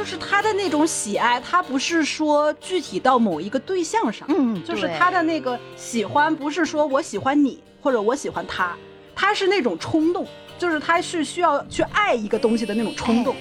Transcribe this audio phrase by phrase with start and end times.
[0.00, 8.74] 就是他的那种喜爱，他不是说具体到某一个对象上，嗯，就是他的那个喜欢，不是说我喜欢你或者我喜欢他，
[9.14, 10.26] 他是那种冲动，
[10.58, 13.36] 就是他是需要去爱一个东西的那种冲动。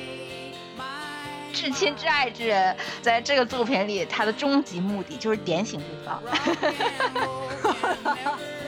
[1.53, 6.21] 至亲至爱之人，在这个作品里，他的终极目的就是点醒对方。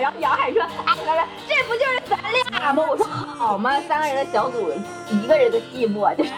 [0.00, 2.18] 然后杨海说：“哎，来来，这不就是咱
[2.60, 3.80] 俩吗？”我说：“好吗？
[3.88, 4.72] 三个人的小组，
[5.10, 6.30] 一个人的寂寞就是。”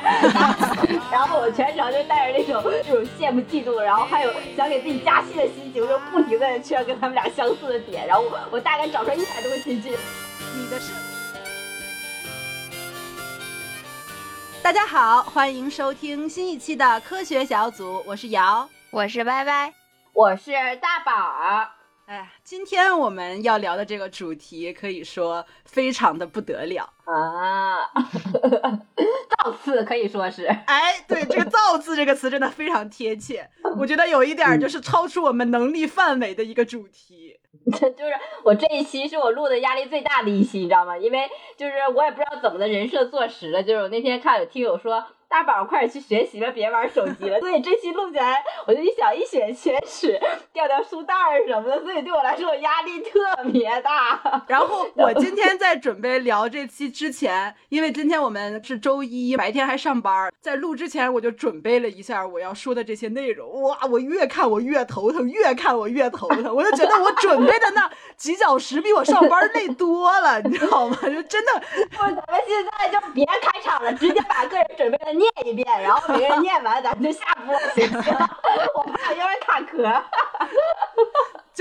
[1.13, 8.07] 然后我全程就带着那种那种羡慕嫉妒，然后还有想给自己加戏的心情，就不停的去跟他们俩相似的点。
[8.07, 9.91] 然后我我大概找出一百多个情绪。
[10.55, 10.93] 你的是。
[14.63, 19.73] 大家好，欢迎收听新一期的科学小组，我是瑶，我是歪歪，
[20.13, 21.80] 我是大宝。
[22.11, 26.93] 哎，今天我们要聊的这个主题可以说非常的不得了。
[27.13, 27.91] 啊，
[29.45, 30.47] 造次可以说是。
[30.47, 33.49] 哎，对，这个“造次”这个词真的非常贴切，
[33.79, 37.39] 我觉得有一点就是超出我们能力范围的一个主题。
[37.73, 38.13] 就是
[38.43, 40.97] 我这一期是我录的压力最大的一期，你知道吗？
[40.97, 45.05] 因为就是我也不知道怎么的人设坐实了，就是我那天看有听友说。
[45.31, 47.39] 大宝，快点去学习吧，别玩手机了。
[47.39, 50.19] 所以这期录起来，我就一想一写全史，
[50.53, 53.21] 掉掉书袋儿什么的，所以对我来说我压力特
[53.53, 54.45] 别大。
[54.49, 63.63] 然后我今天在准备聊这期之前，因为今天我们是周一，白天还上班，在录之前我就准备了一下我要说的这些内容。
[63.63, 70.99] 哇，我越看我越头疼，越看我越头疼，我就觉得我准备的那几小时比我上班累多了，你知道吗？
[71.09, 75.11] 就真的，不，咱们现在就别开场了，直接把个人准备的。
[75.15, 78.13] 念一遍，然后每个人念完，咱们就下播，行不行？
[78.77, 80.05] 我怕有点卡壳。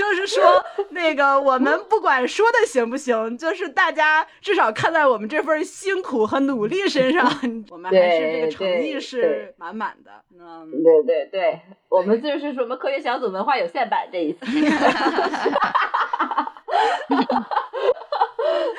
[0.00, 7.30] 就是说，那个我们不管说的行不行，就是大家至少看在我们这份辛苦和努力身上，
[7.68, 10.10] 我们还是这个诚意是满满的。
[10.32, 11.60] 嗯，对对对，
[11.90, 14.46] 我们就是什么科学小组文化有限版这一次。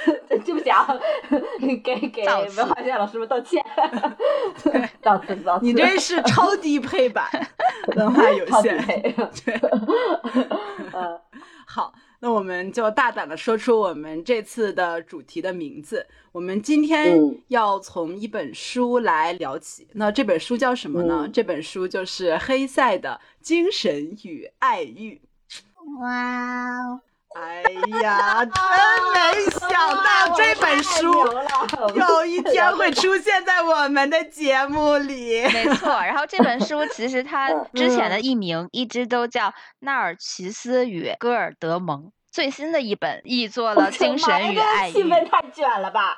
[0.29, 0.87] 对不起啊，
[1.83, 3.63] 给给文化线老师们道歉。
[5.01, 7.25] 造次造次，你这是超低配版
[7.95, 8.77] 文化有限。
[9.45, 9.59] 对，
[10.93, 11.19] 嗯，
[11.67, 16.07] 好，那我们就大胆的说出我们这次的主题的名字。
[16.31, 17.19] 我们今天
[17.49, 19.87] 要从一本书来聊起。
[19.93, 21.29] 那这本书叫什么呢？
[21.31, 25.21] 这本书就是黑塞的《精神与爱欲》。
[25.99, 27.01] 哇哦！
[27.33, 27.63] 哎
[28.01, 28.53] 呀，真
[29.13, 31.11] 没想到这本书
[31.95, 35.41] 有一天会出现在我们的节目里。
[35.43, 39.47] 没错，然后这本书其实它之前的译名一直都叫
[39.79, 41.99] 《纳尔奇斯与戈尔德蒙》，
[42.31, 44.91] 最新的一本译作了《精神与爱欲》。
[44.93, 46.17] 气氛太卷了吧！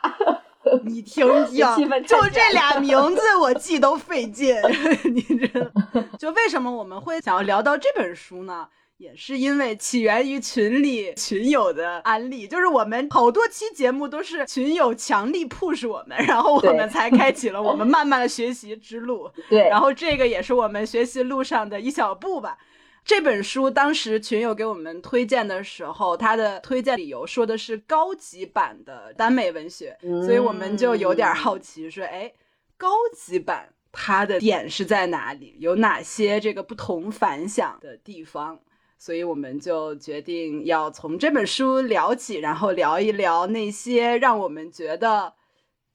[0.85, 1.67] 你听听，
[2.07, 4.55] 就这俩名字我记都费劲。
[5.13, 5.71] 你这，
[6.17, 8.67] 就为什么我们会想要聊到这本书呢？
[8.97, 19.29] 也是因为起源于群里群友的安利，就是我们好多期节目都是群友强力 push 我们，然后我们才开启了我们慢慢的学习之路。
[19.49, 22.57] 对，然后这个也是我们学习路上的一小步吧。
[23.03, 32.31] 这本书当时群友给我们推荐的时候，他的推荐理由说的是高级版的耽美文学，所以我们就有点好奇，说，哎，
[32.77, 35.57] 高级版它的点是在哪里？
[35.59, 38.57] 有哪些这个不同凡响的地方？
[39.05, 45.33] 所以我们就决定要从这本书聊起，然后聊一聊那些让我们觉得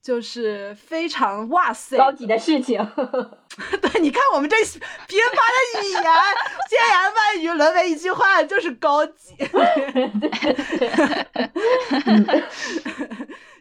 [0.03, 2.77] 就是非常哇塞高级的事情。
[3.81, 4.83] 对，你看我们这贫乏的
[5.83, 6.03] 语言，
[6.69, 9.35] 千言万语沦为一句话，就是高级。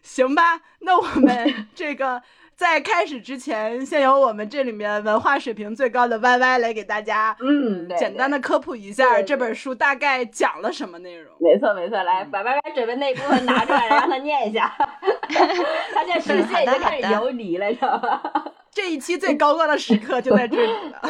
[0.04, 2.22] 行吧，那我们这个。
[2.58, 11.32] 在开始之前，先由我们这里面文化水平最高的 Y Y 来给大家，嗯，简单的科普一下这本书大概讲了什么内容。
[11.40, 14.76] 没错没错，来把 Y Y 准备那部分拿出来，让他念一下。
[15.94, 18.24] 他现在视线已经开始游离了，知道吧？
[18.74, 21.02] 这一期最高光的时刻就在这里了，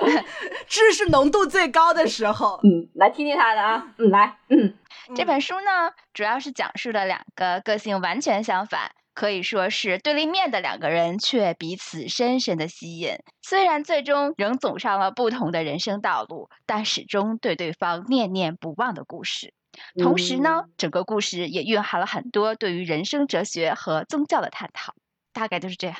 [0.66, 2.58] 知识浓度最高的时候。
[2.62, 4.72] 嗯，来听听他的啊，嗯，来，嗯，
[5.14, 8.90] 这本书呢，主要是讲述了两个个性完全相反。
[9.20, 13.18] 可以说是对立面的两个人，却彼此深深的吸引。
[13.42, 19.52] 虽然最终仍走上了不同的人生道路，但始终对对方念念不忘的故事。
[19.98, 24.94] 同时呢，整个故事也蕴含了很多对于人生哲学和宗教的探讨。
[25.34, 25.96] 大概就是这样。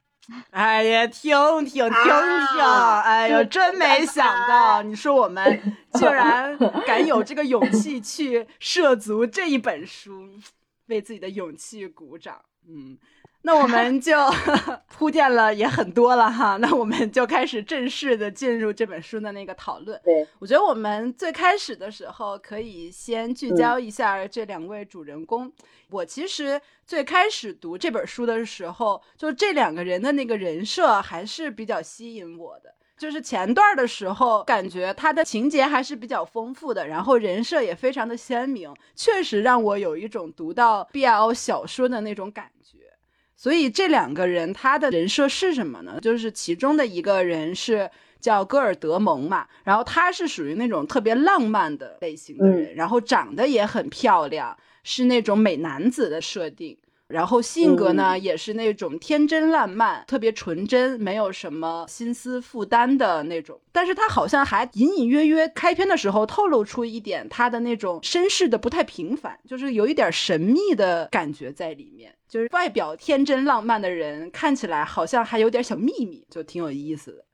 [0.48, 2.64] 哎呀，听听听听！
[3.04, 5.60] 哎呦，真没想到，你说我们
[5.92, 6.56] 竟然
[6.86, 10.30] 敢有这个勇气去涉足这一本书。
[10.88, 12.42] 为自己的勇气鼓掌。
[12.68, 12.98] 嗯。
[13.46, 14.16] 那我们就
[14.88, 20.00] 铺垫了也很多了哈，那我们就开始正式的进入这本书的那个讨论。
[20.02, 25.52] 对我觉得我们最开始的时候可以先聚焦一下这两位主人公。
[25.90, 32.74] 我其实最开始读这本书的时候，就这两个人的那个人设还是比较吸引我的。
[33.04, 42.78] 就是前段的时候，感觉他的情节还是比较丰富的，然后人设也非常的鲜明，确实让我有一种读到 BL 小说的那种感觉。
[43.36, 45.98] 所以这两个人他的人设是什么呢？
[46.00, 47.90] 就是其中的一个人是
[48.20, 56.78] 叫戈尔德蒙嘛，然后他是属于那种特别浪漫的类型的人，然后长得也很漂亮，是那种美男子的设定。
[57.14, 63.60] 然后性格呢，也是那种天真烂漫、特别纯真，没有什么心思负担的那种。
[63.70, 72.12] 但是他好像还隐隐约约开篇的时候透露出一点他的那种身世的不太平凡，就是有一点神秘的感觉在里面。
[72.28, 77.24] 就是外表天真浪漫的人，看起来好像还有点小秘密，就挺有意思的。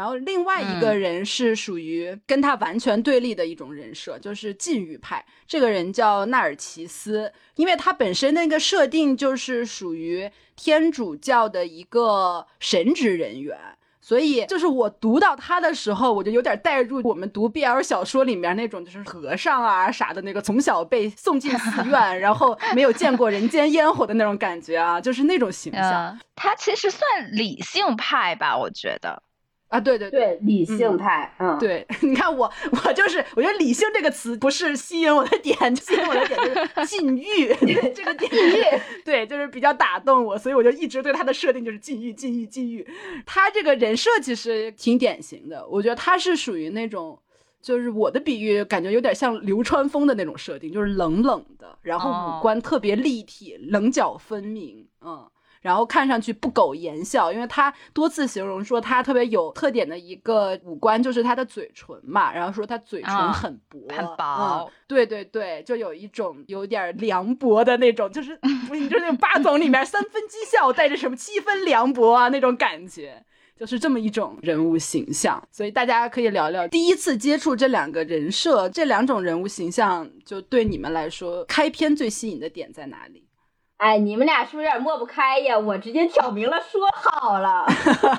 [0.00, 5.22] 然后另外一个人是属于跟他完全对立的一种人设，就是禁欲派。
[5.46, 13.58] 这个人叫纳尔奇斯，因为他本身那个设定就是属于天主教的一个神职人员，
[14.00, 26.18] 所以就是我读到他的时候，我就有点带入我们读 BL 小说里面那种就是和尚啊啥的那个，从小被送进寺院，然后 没有见过人间烟火的那种感觉啊，就是那种形象。
[26.34, 29.22] 他其实算理性派吧，我觉得。
[29.70, 37.54] 啊，对对对，理性派，嗯，对， 你看我，我就是，我觉得“理性”这个词不是吸引我的点， 吸引我的点就是禁欲
[37.94, 38.28] 这个点，
[39.04, 42.84] 对，就是比较打动我，所以我就一直对他的设定就是禁欲、禁欲、禁欲。
[43.24, 47.16] 他这个人设其实挺典型的，我觉得他是属于那种，
[47.62, 55.30] 就是我的比喻，感觉有点像流川枫的那种设定，就是冷冷的，然后五官特别立体，棱角分明，嗯。
[55.60, 73.22] 然后看上去不苟言笑，因为他多次形容说他特别有特点的一个五官就是他的嘴唇嘛，然后说他嘴唇很薄，很薄，对对对，就有一种有点凉薄的那种，就是不是就是那种霸总里面三分讥笑带着什么七分凉薄啊那种感觉，
[73.54, 83.26] 就是这么一种人物形象，所以大家可以聊聊第一次接触这两个人设，这两种人物形象，就对你们来说开篇最吸引的点在哪里？
[83.80, 85.58] 哎，你们俩是不是有点抹不开呀？
[85.58, 88.12] 我直接挑明了说好了， 咱们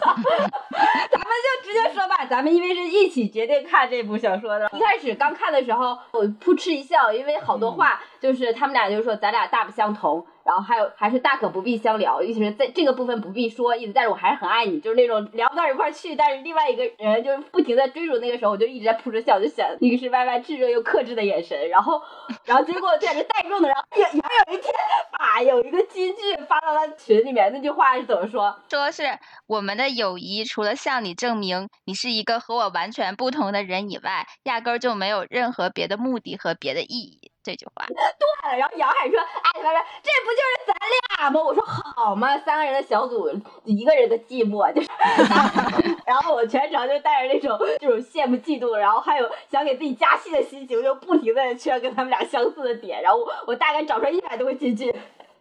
[0.74, 2.26] 就直接说吧。
[2.26, 10.26] 咱们因为是一起决定看这部小说的，一开始刚看的时候，我扑哧一笑，因为好多话就是他们俩就是说咱俩大不相同。
[10.44, 22.02] 然后还有还是大可不必相聊，意思是在这个部分不必说，意思但是我还是很爱你，就是那种聊不到一块去，但是另外一个人就是不停在追逐，那个时候我就一直在扑着笑，就想一个是歪歪炙热又克制的眼神，然后
[22.44, 24.74] 然后结果在这带动的，然后有有一天
[25.12, 28.60] 啊，有一个金句发到了群里面，那句话是怎么说？
[28.68, 29.04] 说是
[29.46, 37.21] 我们的友谊除了向你证明你是一个和我完全不同的人以外，压根儿就没有任何别的目的和别的意义。
[37.44, 40.76] 这句话 断了，然后杨海说：“哎，来来，这不就是咱
[41.20, 43.30] 俩吗？”我说：“好嘛，三个人的小组，
[43.66, 44.88] 一个人的寂寞就是。
[46.06, 54.94] ”然后我全程就带着那种这种羡慕嫉妒，然后还有想给自己加戏的心情，就不停的去跟他们俩相似的点，然后我我大概找出来一百多个金句。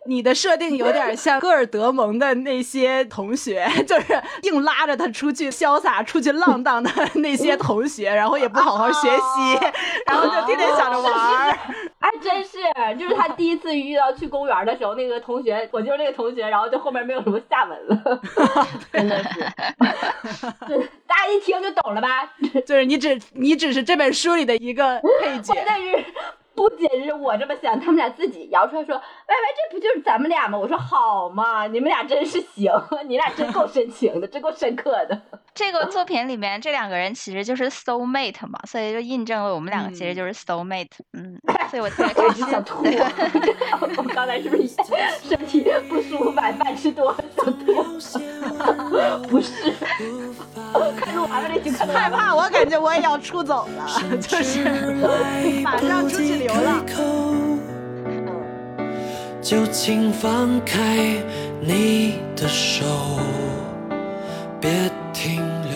[0.07, 9.75] 你的设定有点像戈尔德蒙的那些同学， 就是硬拉着他出去潇洒、出去浪荡的那些同学，然后也不好好学习，
[10.07, 11.59] 然后就天天想着玩儿。
[12.01, 12.59] 哎，真是，
[12.99, 18.21] 就是他第一次遇到去公园的时候，那个同学，我就是那个同学，然后就后面没有什么下文了，
[18.93, 19.41] 真的是。
[21.07, 22.33] 大家一听就懂了吧？
[22.67, 25.55] 就是你只你只是这本书里的一个配角。
[25.67, 26.05] 但是。
[26.61, 32.71] 不仅是我这么想，他们俩自己摇出来说：“歪歪，这不就是咱们俩吗？”我说：“好嘛，你们俩真是行，
[33.09, 35.19] 你俩真够深情的，真够深刻的。
[35.55, 40.91] ”这个作品里面这两个人其实就是 soul mate 嘛，所以就印证了我们两个其实就是 soul mate。
[41.15, 41.41] 嗯，
[41.71, 42.47] 所以我特别开心。
[42.47, 42.85] 想吐。
[42.85, 44.69] 我刚才是不是
[45.23, 47.73] 身体不舒服，晚饭吃多了想吐？
[49.29, 49.73] 不是，
[50.99, 53.87] 看录完了这集，害怕，我感觉我也要出走了，
[54.21, 54.65] 就是
[55.63, 56.81] 马上出去流浪。
[59.43, 61.17] 就请放开
[61.61, 62.85] 你的手。
[64.61, 64.71] 别
[65.13, 65.73] 停留。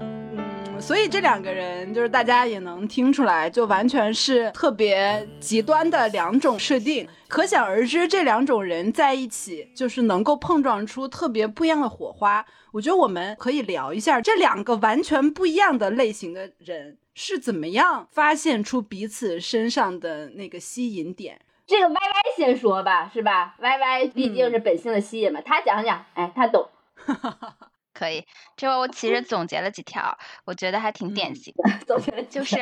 [0.00, 12.44] 嗯，所以这两个人就是大家也能听出来，就完全是特别极端的两种设定，可想而知这两种人在一起就是能够碰撞出特别不一样的火花。
[12.72, 21.40] 我觉得我们可以聊一下这两个完全不一样的类型的人是怎么样发现出彼此身上的那个吸引点。
[21.66, 26.68] 这个 Y Y 先说吧，是吧？Y Y 毕竟是本性的吸引嘛，他讲讲，哎，他懂。
[27.94, 28.22] 可以，
[28.54, 31.70] 这会我其实总结了几条，我觉得还挺典型 的。
[31.86, 32.58] 总结了就是，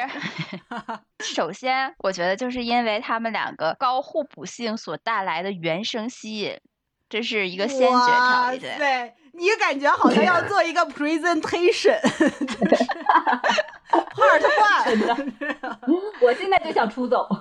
[1.19, 6.57] 首先，我觉得就是因为他们两个高互补性所带来的原生吸引，
[7.09, 8.79] 这是一个先决条件。
[8.79, 10.87] 对你感觉好像要做一个
[14.15, 16.01] presentation，part one。
[16.21, 17.29] 我现在就想出走。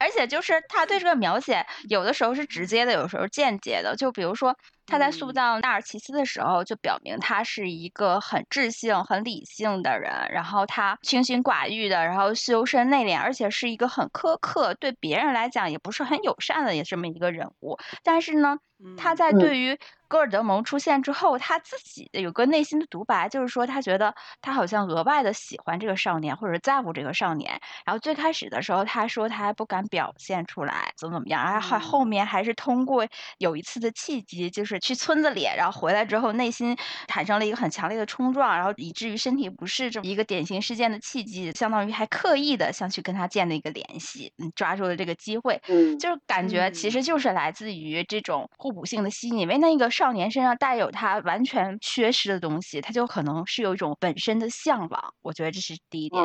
[0.00, 3.94] 而且就是他对这个描写，有的时候是直接的，有时候间接的。
[3.94, 4.56] 就比如说
[4.86, 17.78] 他在塑造纳尔奇斯的时候，就表明他是一个很智性、很理性的人，然后他清心寡欲的，然后修身内敛，而且是一个很苛刻，对别人来讲也不是很友善的这么一个人物。
[18.02, 18.58] 但是呢，
[18.96, 19.78] 他在对于。
[20.08, 27.60] 戈尔德蒙出现之后，他自己有个内心的独白，就是说他觉得他好像额外的喜欢这个少年，或者在乎这个少年。
[27.84, 31.42] 然后最开始的时候，他说他还不敢表现出来，怎么怎么样。
[31.44, 33.06] 然后后面还是通过
[33.38, 36.76] 有一次的契机，就是去村子里，然后回来之后，内心
[37.08, 49.90] 产生了一个很强烈的冲撞，然后以至于身体不适这么一个典型事件的契机，相当于还刻意的想去跟他建立一个联系，嗯，抓住了这个机会，嗯，就是感觉其实就是来自于这种互补性的吸引，因为那个。
[49.96, 55.14] 少年身上带有他完全缺失的东西，他就可能是有一种本身的向往。
[55.22, 56.22] 我觉得这是第一点。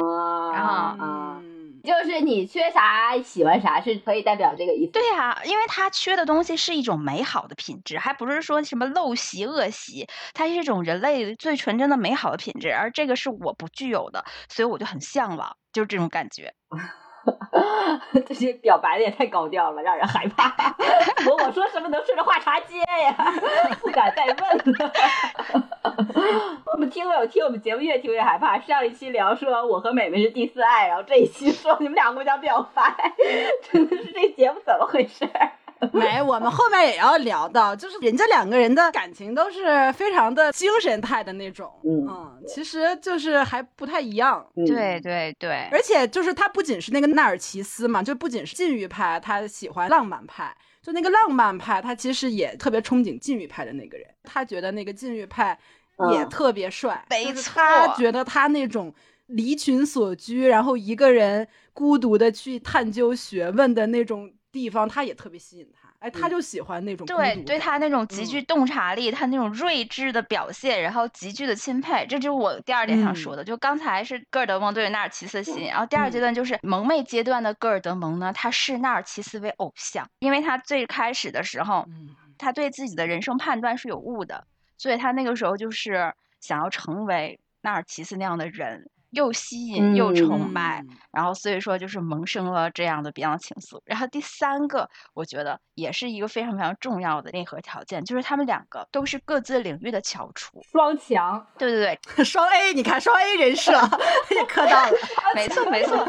[0.53, 1.41] 然后，
[1.81, 4.91] 就是你缺啥喜欢啥，是可以代表这个意思。
[4.91, 16.53] 对呀，因为他缺的东西是一种美好的品质，还不是说什么陋习恶习，它是一种人类最纯真的美好的品质，而这个是我不具有的，所以我就很向往，就是这种感觉。
[18.25, 20.75] 这些表白的也太高调了，让人害怕。
[21.27, 23.15] 我我说什么能顺着话茬接呀？
[23.81, 24.35] 不敢再问
[24.77, 24.91] 了。
[26.73, 28.59] 我们听友听我们节目越听越害怕。
[28.59, 33.13] 上一期聊说我和美美是第四爱，然后这一期说你们俩互相表白，
[33.71, 35.27] 真的是这节目怎么回事？
[35.91, 44.45] 没，我们后面也要聊到，就是人家两个人的感情都是非常的精神态的那种，嗯，其实就是还不太一样。
[44.67, 55.57] 对对对，而且就是他不仅是那个纳尔奇斯嘛，就不仅是禁欲派，他喜欢浪漫派，就那个浪漫派，他其实也特别憧憬禁欲派的那个人，他觉得那个禁欲派
[56.11, 58.93] 也特别帅，没错，他觉得他那种
[59.25, 64.31] 离群所居，然后一个人孤独的去探究学问的那种。
[64.51, 73.43] 地方他也特别吸引他，哎，他就喜欢那种对对他那种极具洞察力，他那种睿智的表现，然后极具的钦佩，这就是我第二点想说的。
[73.43, 81.87] 就刚才是戈尔德蒙对纳尔齐斯吸引，然后第二阶段就是蒙昧阶段的戈尔德蒙呢，他视纳尔齐斯为偶像，因为他最开始的时候，
[82.37, 84.45] 他对自己的人生判断是有误的，
[84.77, 88.89] 所以他那个时候就是想要成为纳尔齐斯那样的人。
[89.11, 93.79] 又吸引又崇拜，然后所以说就是萌生了这样的别样的情愫。
[93.85, 101.45] 然后第三个，我觉得也是一个非常非常重要的内核条件，就是他们两个都是各自领域的翘楚，双强。
[101.57, 103.71] 对对对， 双 A，你看双 A 人设
[104.33, 104.91] 也磕到了，
[105.35, 106.05] 没错没错，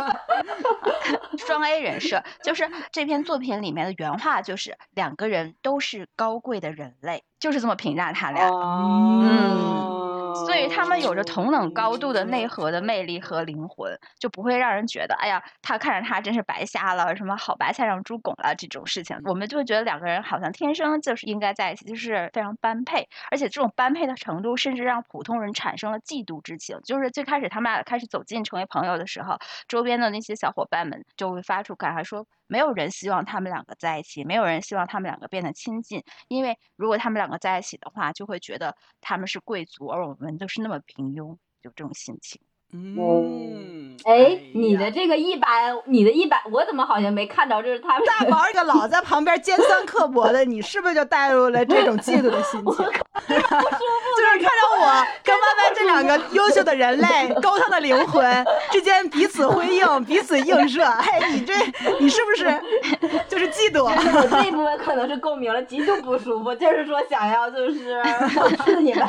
[1.47, 8.49] 双 A 人设就是这篇作品里面的原话，就是两个人都是高贵的人类，就是这么评价他俩。
[8.49, 10.02] 嗯。
[10.35, 19.17] 所以他们有着同等高度的内核的魅力和灵魂，就不会让人觉得，哎呀，他看着他真是白瞎了，什么好白菜让猪拱了这种事情。
[19.25, 26.79] 我们就会觉得两个人好像天生就是应该在一起，就是非常般配，而且这种般配的程度，甚至让普通人产生了嫉妒之情。
[26.85, 29.37] 就是最开始他们俩开始走近成为朋友的时候，
[29.69, 32.27] 周边的那些小伙伴们就会发出感慨说。
[32.53, 42.43] 没有人希望他们两个在一起，没有人希望他们两个变得亲近，因为如果他们两个在一起的话，就会觉得他们是贵族，而我们都是那么平庸，就这种心情。
[42.75, 45.47] 嗯，哎，你的这个一百，
[45.85, 47.63] 你的一百，我怎么好像没看着？
[47.63, 52.73] 就是他们 大宝这个老在旁边尖酸刻薄的，你是不是就带入了这种嫉妒的心情？
[52.73, 53.35] 就
[54.25, 60.83] 是看着我跟歪歪这两个优秀的人类，高尚的灵魂之间彼此辉映， 彼此映射。
[60.83, 61.53] 哎，你这
[62.01, 62.59] 你是不是
[63.29, 63.85] 就是嫉妒？
[63.85, 68.03] 我这一部分可能是共鸣了，极度不舒服，就是说想要就是
[68.65, 69.07] 是你们。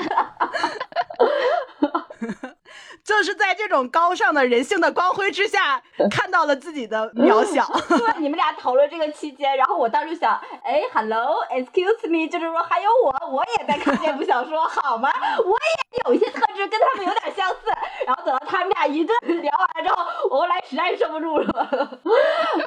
[3.03, 7.65] 就是在这种高尚的人性的光辉之下， 看到了自己的渺小。
[7.89, 15.12] 对，你们俩讨论这个期间，然后我当时想，哎，Hello，Excuse me，就是说还有我，我也在看这部小说，好吗？
[15.43, 17.57] 我也有一些特质跟他们有点相似。
[18.05, 22.00] 然后等到他们俩一顿聊完之后，我后来实在受不住了。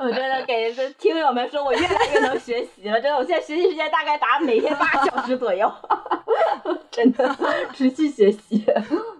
[0.00, 3.00] 我真的给听友们说，我越来越能学习了。
[3.00, 5.70] 真的，我现在学习时间大概达每天八小时左右，
[6.90, 7.36] 真的
[7.72, 8.64] 持续学习。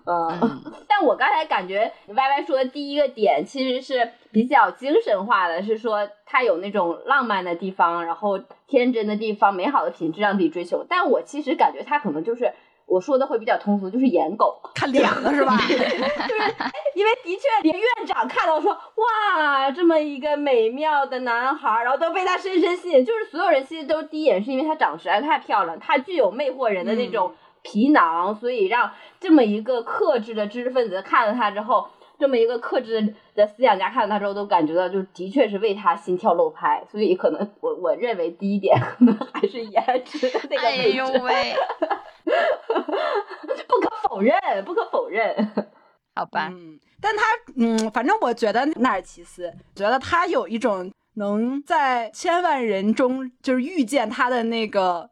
[0.06, 0.96] 嗯， 但。
[1.06, 10.84] 我刚才感觉 Y Y 说的第一个点其实是比较精神化的，是说他有那种浪漫的地方，然后天真的地方，美好的品质让自己追求。
[10.88, 12.52] 但我其实感觉他可能就是
[12.86, 15.56] 我说的会比较通俗，就是颜狗， 看脸了是吧？
[15.68, 16.54] 就是
[16.94, 27.34] 因为的确连院长看到说哇这么一个美妙的男孩，然后都被他深深吸引，就是所有人其实都第一眼是因为他长得实在太漂亮，他具有魅惑人的那种。
[27.68, 36.84] 皮囊，所以让这么一个克制的知识分子看了他之后，这么一个克制的思想家看了他之后，都感觉到就的确是为他心跳漏拍。
[36.90, 41.54] 所以可能我我认为第一点 可能还是颜值的那个哎呦喂，
[43.66, 45.34] 不可否认，不可否认。
[46.14, 47.22] 好吧，嗯，但他
[47.56, 55.10] 嗯，反正我觉得纳尔奇斯，觉得他有一种能在千万人中就是遇见他的那个。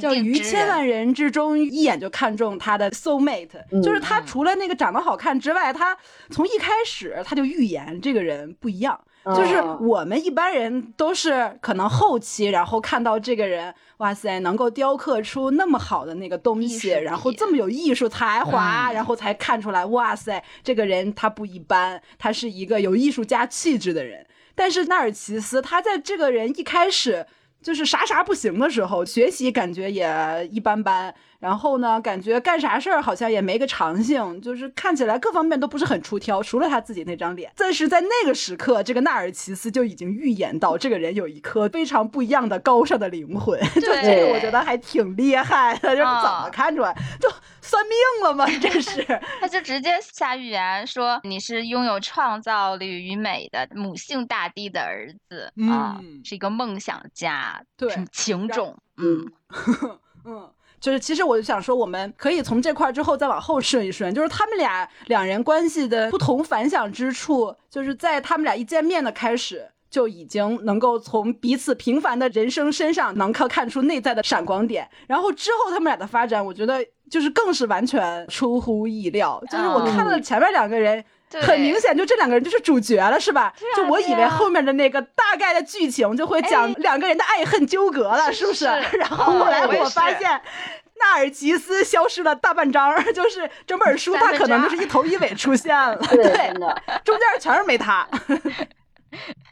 [0.00, 5.96] 叫于千万人之中一眼就看中他的 soul mate，就是他除了那个长得好看之外，他
[6.30, 9.00] 从一开始他就预言这个人不一样。
[9.36, 24.24] 就是我们一般人都是可能后期，然后看到这个人，哇塞，能够雕刻出那么好的那个东西，然后这么有艺术才华，然后才看出来，哇塞，这个人他不一般，他是一个有艺术家气质的人。
[24.54, 27.26] 但是纳尔齐斯，他在这个人一开始。
[27.62, 31.14] 就是啥啥不行的时候，学习感觉也一般般。
[31.40, 37.48] 然后呢，感觉干啥事儿好像也没个长性，就是看起来各方面都不是很出挑，除了他自己那张脸。
[37.56, 43.56] 但是在那个时刻，这个纳尔奇斯就已经预言到这个人有一颗非常不一样的高尚的灵魂。
[43.76, 45.90] 就这个，我觉得还挺厉害的。
[45.90, 46.92] 就是怎么看出来？
[47.20, 47.30] 就
[47.68, 48.46] 算命了吗？
[48.60, 49.04] 这是？
[49.40, 59.30] 他就直接下预言说你是拥有创造力与美的母性大地的儿子啊，是一个梦想家，对，情种，嗯
[60.24, 60.50] 嗯。
[60.80, 79.42] 就是其实我就想说，我们可以从这块之后再往后顺一顺，就是他们俩两人关系的不同凡响之处，就是在他们俩一见面的开始就已经能够从彼此平凡的人生身上能够看出内在的闪光点，然后之后他们俩的发展，我觉得就是更是完全出乎意料。
[79.50, 81.04] 就是我看了前面两个人，
[81.42, 83.52] 很明显就这两个人就是主角了，是吧？
[83.76, 88.66] 就我以为后面的那个大概的剧情就会讲两个人的爱恨纠葛了，是不是？
[88.98, 90.40] 然后后来我发现。
[91.00, 96.52] 纳尔吉斯消失了大半张，就是整本书他可能就是一头一尾出现了， 对，
[97.04, 98.04] 中间全是没他，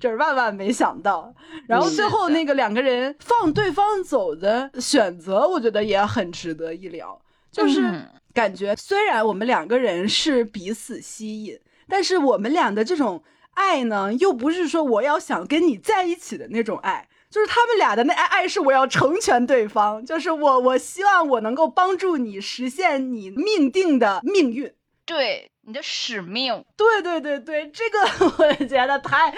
[0.00, 1.34] 这是万万没想到。
[1.66, 7.20] 然后最后那个两个人放对方走的选择，我觉得也很值得一聊。
[7.50, 13.22] 就是感觉虽然我们两个人是彼此吸引，但是我们俩的这种
[13.54, 17.08] 爱呢，又不是说我要想跟你在一起的那种爱。
[17.30, 24.70] 就是他们俩的那爱爱是我要成全对方，就是我我希望我能够帮助你实现你命定的命运，
[25.06, 28.00] 对你的使命，对对对对，这个
[28.38, 29.32] 我觉得太。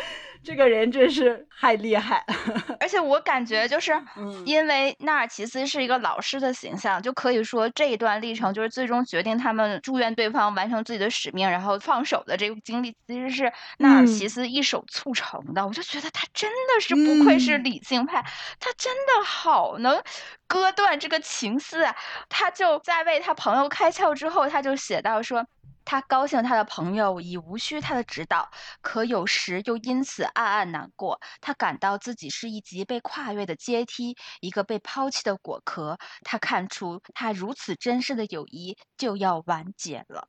[0.47, 2.23] 这个人真是太厉害，
[2.79, 3.99] 而且我感觉就是
[4.45, 15.67] 因为纳尔奇斯是一个老师的形象，就可以说这一段历程就是最终决定他们祝愿对方完成自己的使命，然后放手的这个经历，其实是纳尔奇斯一手促成的。
[15.67, 18.23] 我就觉得他真的是不愧是理性派，
[18.61, 20.03] 他真的好能
[20.47, 21.97] 割断这个情丝啊！
[22.29, 25.47] 他就在为他朋友开窍之后，他就写到说。
[25.85, 31.21] 他高兴，他的朋友已无需他的指导，可有时又因此暗暗难过。
[31.41, 35.99] 他感到自己是一级被跨越的阶梯，一个被抛弃的果壳。
[36.23, 40.29] 他看出，他如此珍视的友谊就要完结了。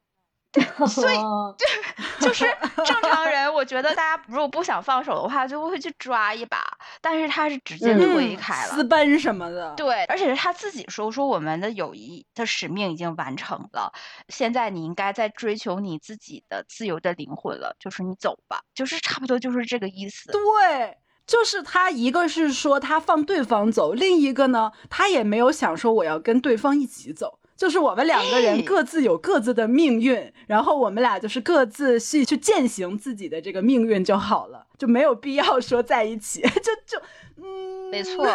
[0.88, 1.66] 所以，就
[2.28, 2.46] 就是
[2.86, 6.60] 正常人，我觉得大家如果不想放手的话，就会去抓一把。
[7.02, 9.74] 但是他是直接推开了，私奔什么的。
[9.76, 13.92] 对，而且是他自己说，说我们的友谊的使命已经完成了，
[14.30, 20.32] 现在你应该在追求你自己的自由的灵魂了，就是你走吧，就是差不多就是这个意思。
[20.32, 27.40] 对，就是他一个是说他放对方走，另一个呢，他也没有想说我要跟对方一起走。
[27.56, 36.42] 就是我们两个人各自有各自的命运，然后我们俩就是各自去去践行自己的这个命运就好了，就没有必要说在一起。
[36.62, 37.02] 就就
[37.38, 38.28] 嗯，没错，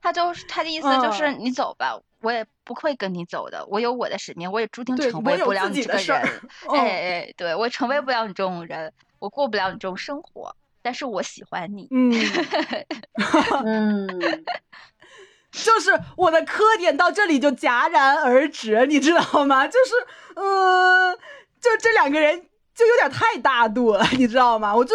[0.00, 6.40] 他就是他的意思就是你走吧，我也不会跟你走的，我有我的使命，我也注定成为不了你这个人。
[6.72, 11.88] 哎哎，对我成为不了你这种人，我过不了你这种生活，但是我喜欢你。
[11.90, 12.10] 嗯
[13.64, 14.44] 嗯。
[15.52, 19.66] 就是我的磕点到这里就戛然而止，你知道吗？
[19.68, 19.94] 就是，
[20.34, 21.14] 嗯，
[21.60, 24.74] 就这两个人就有点太大度了， 你知道吗？
[24.74, 24.94] 我就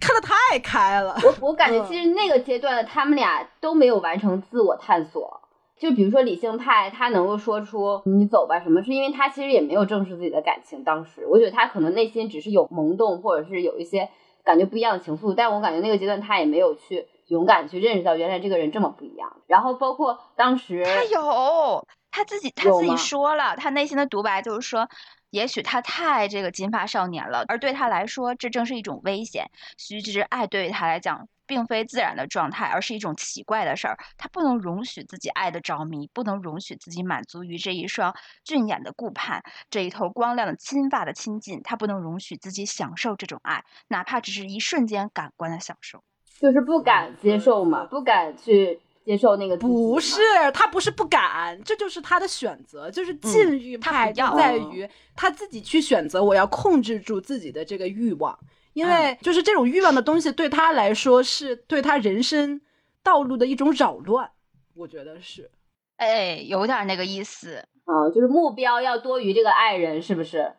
[0.00, 1.14] 看的太开了。
[1.22, 5.42] 我我感觉其实那个阶段的他们俩都没有完成自我探索，
[5.78, 10.82] 就比如说理性派，他能够说出你走吧什么，是因为他其实也没有正视自己的感情。
[10.82, 14.08] 当时我觉得他可能内心只是有萌动，或者是有一些
[14.42, 19.40] 感觉不一样的情愫，但我感觉那个阶段他也没有去勇敢去认识到原来这个人这么不一样。
[19.46, 24.88] 然后包括当时他有他自己他自己说了，他内心的独白就是说。
[25.30, 29.48] 也许他太爱这个金发少年了，而对他来说，这正是一种危险。
[29.78, 33.96] 须知，爱对于他来讲，并非自然的状态，而是一种奇怪的事儿。
[34.16, 38.12] 他不能容许自己爱的着迷，不能容许自己满足于这一双
[38.42, 39.40] 俊眼的顾盼，
[39.70, 41.62] 这一头光亮的金发的亲近。
[41.62, 46.02] 他不能容许自己享受这种爱，哪怕只是一瞬间感官的享受。
[46.40, 48.80] 就是不敢接受嘛，不敢去。
[49.02, 50.20] 接受那个不是
[50.52, 58.38] 他不是不敢，这就是他的选择，就是禁欲派在于他自己去选择，我要控制住自己的这个欲望，
[58.74, 62.60] 因为就是这种欲望的东西对他来说是对他人生
[63.02, 64.30] 道路的一种扰乱，
[64.74, 65.50] 我觉得是，
[65.96, 70.52] 哎，有点那个意思，嗯，就是目标要多于这个爱人，是不是？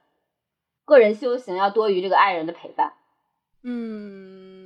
[0.83, 2.91] 个人修行要多于这个爱人的陪伴，
[3.61, 4.60] 嗯。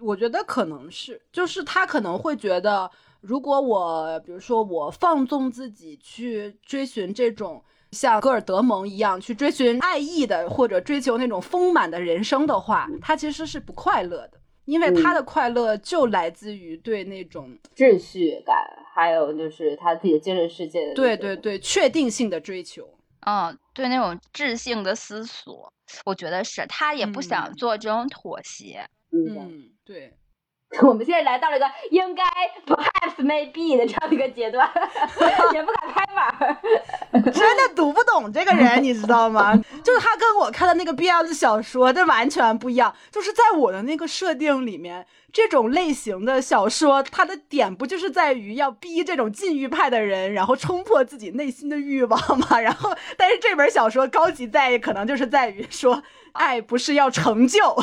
[0.00, 18.56] 我觉得可能是，就是他可能会觉得，如果我比如说我放纵自己去追寻这种像戈尔德蒙一样去追寻爱意的，或者追求那种丰满的人生的话，他其实是不快乐的，因为他的快乐就来自于对那种秩序感，
[18.94, 22.88] 还有就是他自己的精神世界的对对对确定性的追求，
[23.26, 25.72] 嗯，对那种智性的思索，
[26.04, 28.84] 我觉得是他也不想做这种妥协。
[29.12, 30.14] 嗯，对，
[30.82, 32.22] 我们现在来到了一个应该
[32.66, 34.66] perhaps maybe 的这样的一个阶段，
[35.52, 39.54] 也不敢拍板， 真的读不懂这个人，你知道吗？
[39.82, 42.94] 就是他跟我看的那个 BL 小说，这完全不一样。
[43.10, 52.58] 就是在我的那个设定里面，这种类型的小说，它的点不就是在于要逼这种禁欲派的人，然后冲破自己内心的欲望吗？
[52.58, 56.02] 然后，但是这本小说高级在于，可能就是在于说。
[56.34, 57.74] 爱不是要成就，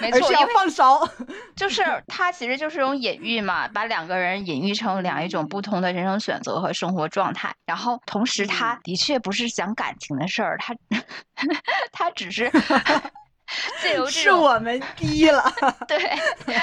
[0.00, 1.08] 没错要放手。
[1.54, 7.54] 就是他其实就是种隐喻嘛，把两个人隐喻成两一种不同的人生选择和生活状态。
[7.66, 10.74] 然后同时，他的确不是讲感情的事儿，他
[11.92, 12.50] 他 只是
[13.82, 15.42] 借由是我们低了，
[15.88, 15.98] 对，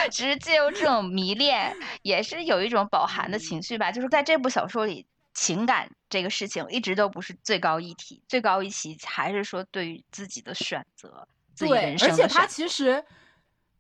[0.09, 3.91] 只是借由这种迷恋，也是有一种饱含的情绪吧。
[3.91, 5.05] 就是在这部小说里。
[5.37, 13.05] 情感这个事情一直都不是最高议题，最高议题还是说对于自己的选择，对，而且他其实。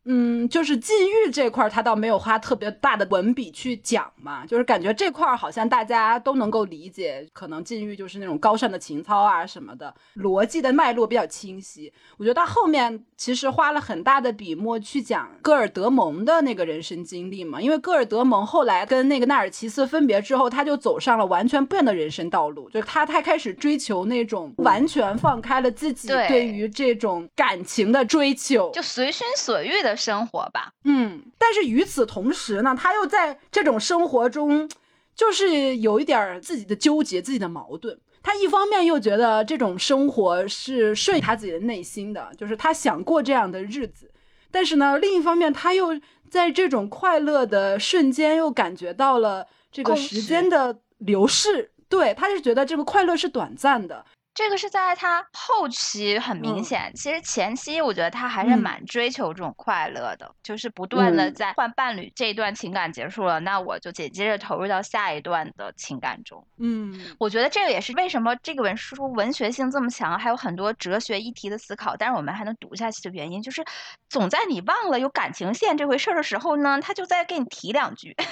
[0.09, 11.91] 嗯，就是禁欲这块，他倒没有花特别大的文笔去讲嘛，就是感觉这块好像大家都能够理解，可能禁欲就是那种高尚的情操啊什么的，逻辑的脉络比较清晰。
[12.17, 29.96] 我觉得到后面其实花了很大的笔墨去讲戈尔德蒙的那个人生经历嘛，因为戈尔德蒙后来跟那个纳尔齐斯分别之后，他就走上了完全不一样的人生道路，就是他他开始追求那种完全放开了自己对于这种感情的追求，就随心所欲的。
[29.97, 34.69] 生活吧，嗯，但是与此同时呢，他又在这种生活中，
[35.15, 37.99] 就是有一点自己的纠结、自己的矛盾。
[38.23, 44.11] 他一方面又觉得这种生活是顺他自己的内心的，就是他想过这样的日子，
[44.51, 54.05] 但是呢，另一方面他又在这种快乐的瞬间又感觉到了这个时间的流逝，对，他是觉得这个快乐是短暂的。
[54.37, 62.13] 这个是在他后期很明显，其实前期我觉得他还是蛮追求这种快乐的，就是不断的在换伴侣。
[62.15, 66.45] 这一段情感结束了，那我就紧接着投入到下一段的情感中。
[66.59, 73.65] 嗯，我觉得这个也是为什么这个本书文学性这么强，还有很多哲学议题的思考，但是我们还能读下去的原因，就是
[74.07, 78.15] 总在你忘了有感情线这回事儿的时候呢，他就再给你提两句。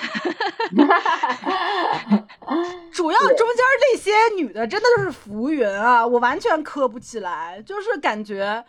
[2.93, 5.94] 主要中间这些女的真的是浮云啊。
[5.95, 8.63] 啊，我完全磕不起来，就是感觉，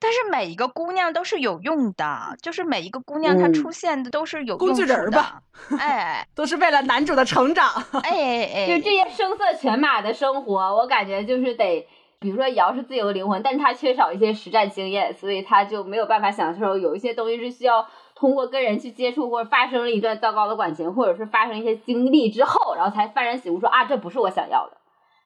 [0.00, 5.40] 但是每一个姑娘都是有用的，就是每一个姑娘她出现的都是有工具人吧，
[5.78, 7.70] 哎，都是为了男主的成长，
[8.02, 11.86] 哎哎，就这些声色犬马的生活，我感觉就是得，
[12.18, 24.76] 比如说瑶是自由灵魂，但是她缺少一些实战经验，所以她就没有办法享受有一些东西是需要通过跟人去接触，或者发生了一段糟糕的感情，或者是发生一些经历之后，然后才幡然醒悟说啊，这不是我想要的。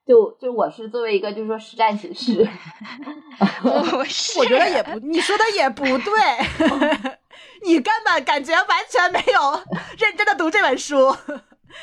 [0.07, 2.49] 就就我是作为一个就是说实战形式，
[3.64, 4.07] 我
[4.38, 6.12] 我觉得也不，你说的也不对，
[7.66, 9.53] 你根本感觉完全没有
[9.99, 11.11] 认真的读这本书，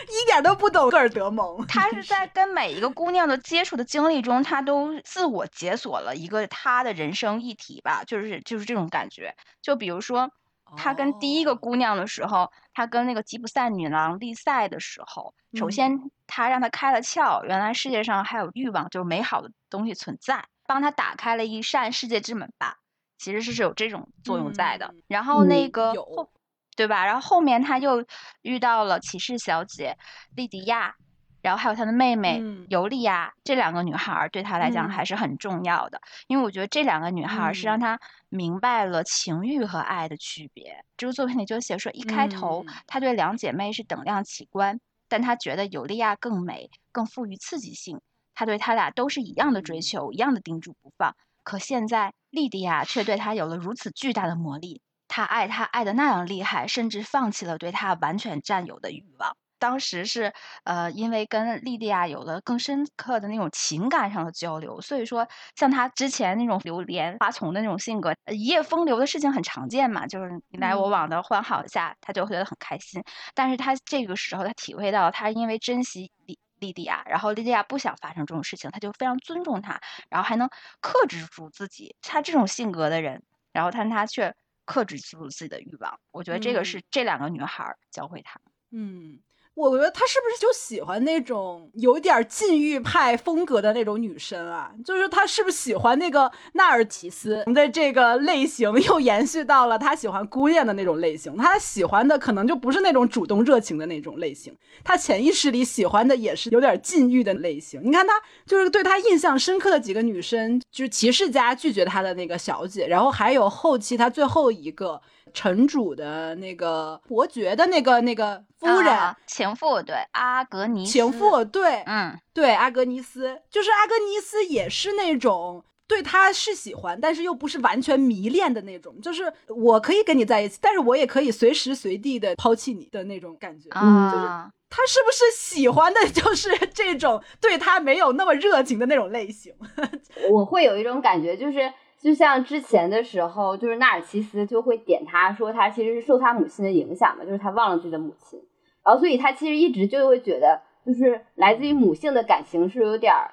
[0.08, 1.66] 一点都不懂戈尔德蒙。
[1.68, 9.36] 他是在跟每一个姑娘的接触的经历中，他都自我解锁了一个他的人生议题吧，就是就是这种感觉。
[9.62, 10.32] 就比如说。
[10.76, 22.78] 他跟第一个姑娘的时候，他跟那个吉普赛女郎丽赛的时候，首先他让他开了窍，原来世界上还有欲望，就是美好的东西存在，帮他打开了一扇世界之门吧。
[23.18, 24.94] 其实是是有这种作用在的。
[25.08, 26.30] 然后那个后，
[26.76, 27.06] 对吧？
[27.06, 28.06] 然后后面他又
[28.42, 29.98] 遇到了骑士小姐
[30.36, 30.96] 莉迪亚。
[31.43, 40.86] 然后还有他的妹妹尤利亚，这两个女孩对他来讲还是很重要的，因为我觉得这两个女孩是让他明白了情欲和爱的区别。
[40.95, 44.79] 这部作品里就写说，一开头他对两姐妹是等量齐观，
[45.10, 47.99] 但他觉得尤利亚更美，更富于刺激性，
[48.34, 51.13] 他对他俩都是一样的追求，一样的盯住不放。
[51.43, 59.36] 可现在莉迪亚却对他有了如此巨大的魔力，他爱他爱的那样厉害，甚至放弃了对他完全占有的欲望。
[59.63, 60.34] 当时是
[60.65, 73.02] 呃，因为跟莉莉亚有了更深刻的那种情感上的交流，所以说像他之前那种流连花丛的那种性格，一夜风流的事情很常见嘛，就是你来我往的欢好一下，他就会觉得很开心。
[73.34, 80.49] 但是他这个时候他体会到，他因为珍惜莉莉迪亚，然后莉莉亚不想发生这种事情，他就非常尊重他，然后还能
[80.82, 81.95] 克制住自己。
[82.02, 83.23] 他这种性格的人，
[83.54, 85.97] 然后但他却克制住自己的欲望。
[86.12, 88.41] 我觉得这个是这两个女孩教会他。
[88.71, 89.19] 嗯。
[89.56, 94.72] 我觉得他是不是就喜欢那种有点禁欲派风格的那种女生啊？
[94.84, 101.38] 就是他是不是喜欢那个纳尔提斯的这个类型，又延续到了他喜欢孤雁的那种类型。
[101.38, 107.80] 他喜欢的可能就不是那种主动热情的那种类型，他潜意识里喜欢的也是有点禁欲的类型。
[107.84, 108.13] 你看他
[108.48, 115.00] 就是对他印象深刻的几个女生，就是骑士家拒绝他的那个小姐，然后还有后期他最后一个。
[115.34, 134.26] 城主的那个伯爵的那个那个夫人情妇，对阿格尼斯情妇，对，嗯，对阿格尼斯，就是阿格尼斯也是那种对他是喜欢，但是又不是完全迷恋的那种，就是我可以跟你在一起，但是我也可以随时随地的抛弃你的那种感觉，嗯，就是
[134.69, 139.54] 他是不是喜欢的 就是这种对他没有那么热情的那种类型？
[140.30, 141.74] 我会有一种感觉，就是。
[142.04, 148.42] 就像之前的时候，就是纳尔齐斯就会点他说他其实是受他母亲的影响嘛，就是他忘了自己的母亲，
[148.84, 153.32] 然后所以他其实一直就会觉得，就是来自于母性的感情是有点儿，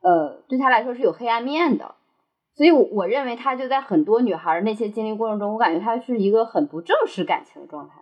[0.00, 1.94] 呃，对他来说是有黑暗面的，
[2.54, 7.96] 所以我认为他就在很多女孩那些经历过程中，我感觉他是一个很不正视感情的状态，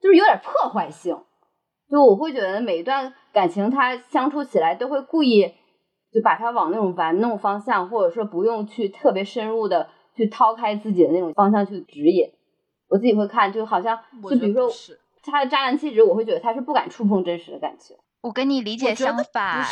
[0.00, 1.14] 就是有点破坏性，
[1.90, 5.52] 就我会觉得每一段感情他相处起来都会故意。
[6.12, 12.32] 就把他往那种玩弄方向，或者说不用去特别深入的去掏开自己的那种方向去指引。
[12.88, 14.70] 我自己会看，就好像就比如说
[15.22, 17.96] 他的渣男气质，我会觉得他是不敢触碰真实的感情。
[18.22, 19.64] 我跟你理解相反，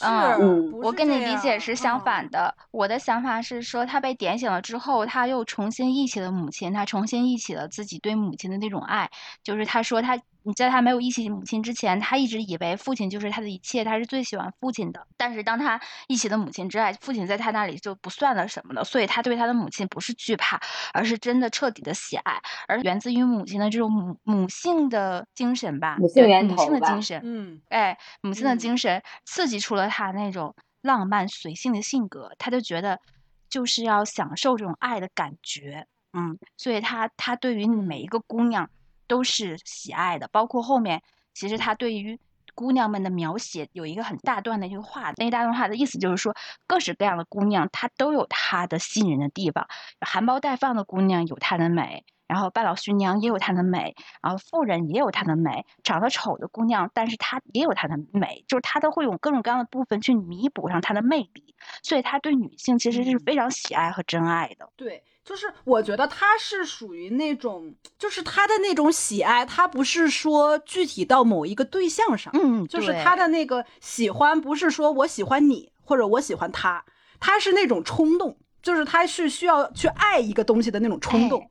[0.00, 2.54] 嗯，我跟你理解是相反的。
[2.70, 9.10] 我的想法是说，他被点醒了之后，他又重新忆起了母亲，他重新忆起了自己对母亲的那种爱，
[9.42, 10.18] 就是他说他。
[10.46, 15.06] 你在他没有一起母亲之前，他一直以为父亲就是他的一切，他是最喜欢父亲的。
[15.16, 18.84] 但是当他一起的母亲之爱，父亲在他那里就不算了什么了。
[18.84, 20.60] 所以他对他的母亲不是惧怕，
[20.92, 33.00] 而是真的彻底的喜爱，而源自于母亲的这种母母性的精神吧，母性母性的精神，嗯，哎，母性的精神刺激出了他那种浪漫随性的性格，他就觉得
[33.48, 38.68] 就是要享受这种爱的感觉，嗯，所以他他对于每一个姑娘。
[39.06, 42.18] 都是喜爱的，包括后面，其实他对于
[42.54, 46.32] 姑娘们的描写有一个很大段的一个话，那一大段话的意思就是说，
[46.66, 49.66] 各式各样的姑娘她都有她的吸引人的地方，
[50.00, 64.68] 含苞待放的姑娘有她的美，然后半老徐娘也有她的美，然后妇人也有她的美，长得丑的姑娘，但是她也有她的美，就是她都会用各种各样的部分去弥补上她的魅力，所以她对女性其实是非常喜爱和真爱的。
[64.76, 65.02] 对。
[65.24, 76.84] 就是我觉得他是属于那种，就是他的那种喜爱，他不是说具体到某一个对象上，嗯，就是他的那个喜欢，不是说我喜欢你或者我喜欢他，
[77.18, 81.50] 他是那种冲动，就是他是需要去爱一个东西的那种冲动，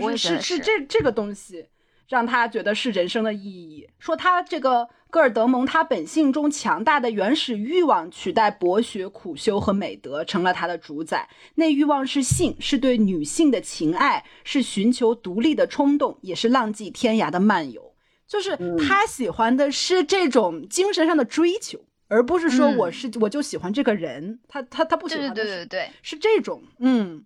[0.00, 1.68] 就是是是这这个东西。
[2.08, 3.88] 让他觉得是人生的意义。
[3.98, 11.28] 说他这个戈尔德蒙，他本性中强大的原始欲望取代博学、苦修和美德，成了他的主宰。
[11.54, 17.94] 那欲望是性，是对女性的情爱，是寻求独立的冲动，也是浪迹天涯的漫游。
[18.26, 24.40] 就是他喜欢的是这种精神上的追求，而不是说我是我就喜欢这个人。
[24.48, 27.24] 他他他不喜欢对对对对，是这种嗯，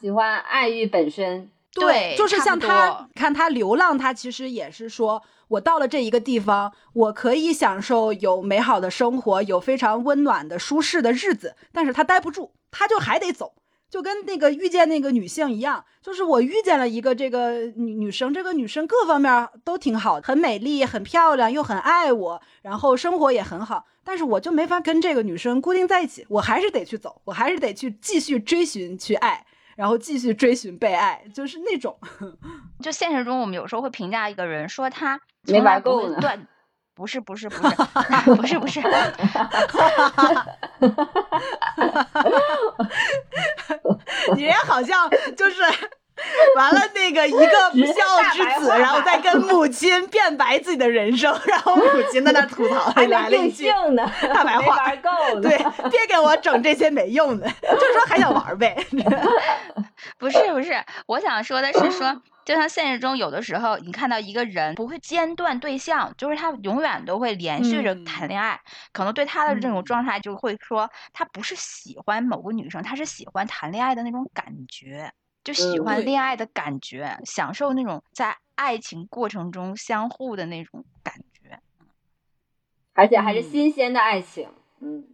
[0.00, 1.50] 喜欢爱欲本身。
[1.72, 13.54] 对，就是像他，看他流浪，他其实也是说，我到了这一个地方，我可以享受有美好的生活，有非常温暖的舒适的日子，但是他待不住，他就还得走，
[13.88, 29.46] 就跟那个遇见那个女性一样，就是我遇见了一个这个女女生，这个女生各方面都挺好，很美丽，很漂亮，又很爱我，然后生活也很好，但是我就没法跟这个女生固定在一起，我还是得去走，我还是得去继续追寻去爱。
[29.80, 31.98] 然后继续追寻被爱，就是那种。
[32.84, 36.20] 就现实中，我们有时候会评价一个人，说他没玩够呢。
[36.20, 36.46] 断，
[36.94, 37.62] 不是不是不是
[38.36, 38.78] 不是不是。
[44.36, 45.62] 你人好像就是。
[46.56, 53.70] 完了，那个一个不孝之子， 然后再跟母亲辩白自己的人生， 然后母亲在那吐槽，还来了一句
[54.32, 54.94] 大白话，
[55.40, 55.56] 对，
[55.90, 58.76] 别给我整这些没用的，就是说还想玩呗。
[60.18, 68.58] 不是不是，我想说的是说，就像现实中有的时候，你看到一个人不会间断对象，就是他永远都会连续着谈恋爱，
[68.92, 75.12] 可能对他的这种状态就会说，他不是喜欢某个女生，他是喜欢谈恋爱的那种感觉。
[75.44, 81.60] 就喜欢恋爱的感觉，享受那种在爱情过程中相互的那种感觉，
[82.96, 84.48] 而且还是新鲜的爱情，
[84.80, 85.04] 嗯。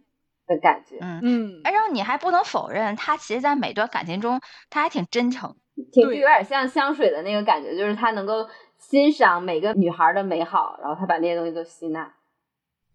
[0.47, 1.19] 的感觉，嗯。
[1.21, 1.61] 嗯。
[1.63, 5.53] 然后你还不能否认，他其实，在每段感情中，他还挺真诚，
[5.91, 12.13] 挺就有点像香水的那个感觉，就是他能够欣赏每个女孩的美好，然后他把那些东西都吸纳。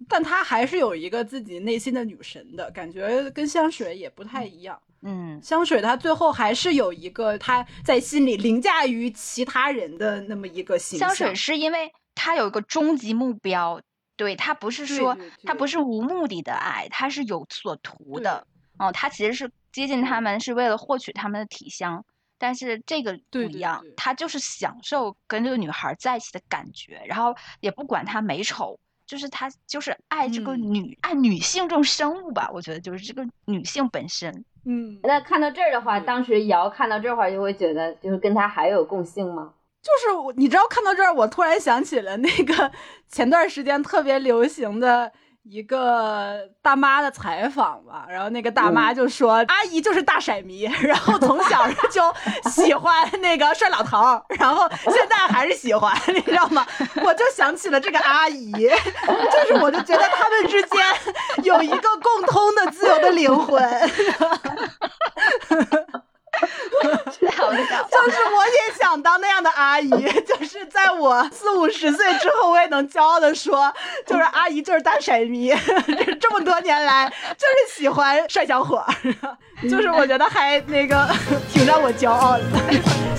[0.08, 4.80] 但他还是有一个自己内心的女神的感觉，跟香水也不太一样。
[5.02, 11.08] 嗯，香水他最后还是有一个他在心里凌驾于其他人的那么一个形象。
[11.08, 13.80] 香水是因为他有一个终极目标，
[14.16, 18.46] 对他不是说他不是无目的的爱，他是有所图的。
[18.78, 22.04] 哦，他其实是接近他们是为了获取他们的体香，
[22.38, 28.78] 但是这个不一样，他就是享受跟这个女孩在一起的感觉，然后也不管她美丑。
[29.06, 32.50] 就是他，就是爱这个女，爱女性这种生物吧。
[32.52, 34.44] 我觉得就是这个女性本身。
[34.64, 39.54] 嗯，那看到这儿的话，当时瑶看到这会儿就会觉得，就是跟他还有共性吗？
[39.82, 42.70] 就是你知道，看到这儿，我突然想起了那个
[43.08, 45.12] 前段时间特别流行的。
[45.44, 52.00] 一个大妈的采访吧，然后那个大妈就说：“阿姨就是大色迷，然后从小就
[52.48, 56.64] 喜欢那个帅老头，然后现在还是喜欢，你知道吗？”
[57.04, 60.80] 我就想起了这个阿姨，就是我就觉得他们之间
[61.42, 63.60] 有一个共通的自由的灵魂。
[66.42, 73.72] 就是我也想当那样的阿姨，就是在我四五十岁之后，我也能骄傲的说，
[74.06, 75.54] 就是阿姨就是大神迷，
[76.20, 78.84] 这么多年来就是喜欢帅小伙，
[79.70, 81.08] 就是我觉得还那个
[81.52, 82.42] 挺让我骄傲的，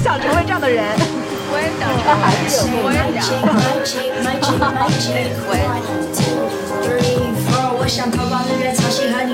[0.03, 0.83] 想成为这样的人。
[1.55, 3.23] 我也想，他还是有，我也想。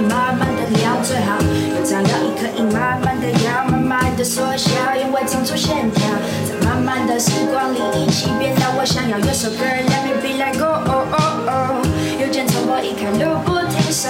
[0.01, 1.37] 慢慢的聊最好，
[1.83, 6.07] 长到一可以慢慢的摇，慢慢的缩小，因为长出线条，
[6.45, 8.77] 在慢慢的时光里一起变老。
[8.77, 11.85] 我想要有首歌，Let me be like oh oh oh oh。
[12.21, 14.09] 邮件从我一看就不停手，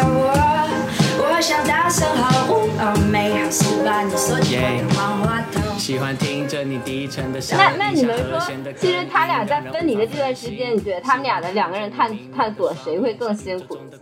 [1.17, 2.69] 我想大声吼，
[3.11, 5.61] 美好是把你锁进我的万花筒。
[5.77, 8.39] 喜欢听着你低沉的那那你们说，
[8.79, 13.99] 其实他俩在分离的这段时间，你觉得他们俩的两个人探探索谁会更辛苦一些？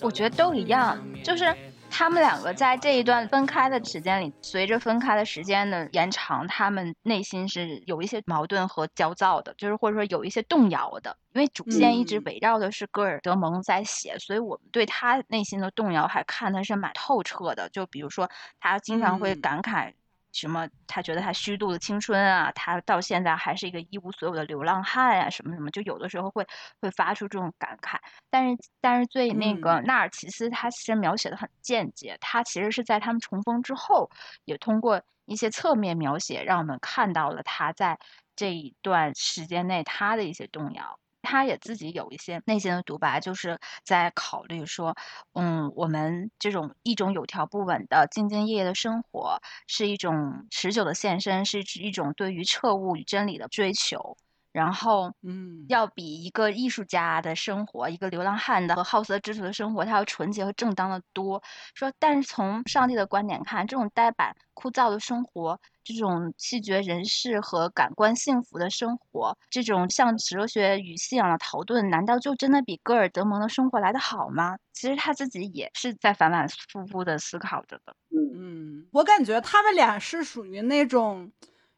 [0.00, 1.54] 我觉得都一样，就是。
[1.88, 11.16] 他们两个在这一段分开的时间里，随着分开的时间的延长，他们内心是有一些矛盾和焦躁的，就是或者说有一些动摇的。
[11.32, 17.68] 因为主线一直围绕的是戈尔德蒙在写，所以我们对他内心的动摇还看的是蛮透彻的。
[17.70, 18.28] 就比如说，
[18.60, 19.94] 他经常会感慨。
[20.40, 20.68] 什么？
[20.86, 22.52] 他觉得他虚度了青春啊！
[22.52, 25.30] 他到现在还是一个一无所有的流浪汉啊！
[25.30, 25.70] 什么什么？
[25.70, 26.46] 就有的时候会
[26.80, 27.96] 会发出这种感慨。
[28.28, 32.18] 但是，但是最那个纳尔奇斯，他其实描写的很间接。
[32.20, 34.10] 他其实是在他们重逢之后，
[34.44, 37.98] 也通过一些侧面描写，让我们看到了他在
[38.36, 40.98] 这一段时间内他的一些动摇。
[41.26, 44.94] 他也自己有一些内心的独白，就是在考虑说，
[45.34, 54.16] 嗯，我们这种一种有条不紊的兢兢业业的生活，是一种持久的献身，是一种对于彻悟与真理的追求。
[54.56, 61.42] 然后，嗯，要比一个艺术家的生活，一个流浪汉的和好色之徒的生活，他要纯洁和正当的多。
[61.74, 74.56] 说，但是从上帝的观点看，这种呆板枯燥的生活，这种气绝人世和感官幸福的生活，这种像哲学与信仰的逃遁，难道就真的比戈尔德蒙的生活来得好吗？
[74.72, 77.94] 其实他自己也是在反反复复的思考着的。
[78.10, 81.30] 嗯，我感觉他们俩是属于那种。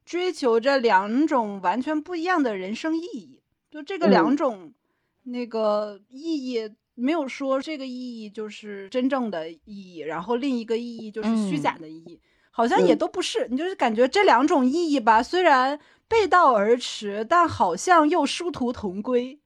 [0.09, 4.72] 追求着两种完全不一样的人生意义，就这个两种
[5.24, 12.18] 那个意义没有说这个意义就是真正的意义，然后另一个意义就是虚假的意义，
[12.50, 13.48] 好像也都不是。
[13.50, 15.78] 你就是感觉这两种意义吧，虽然
[16.09, 19.38] 背道而驰，但好像又殊途同归。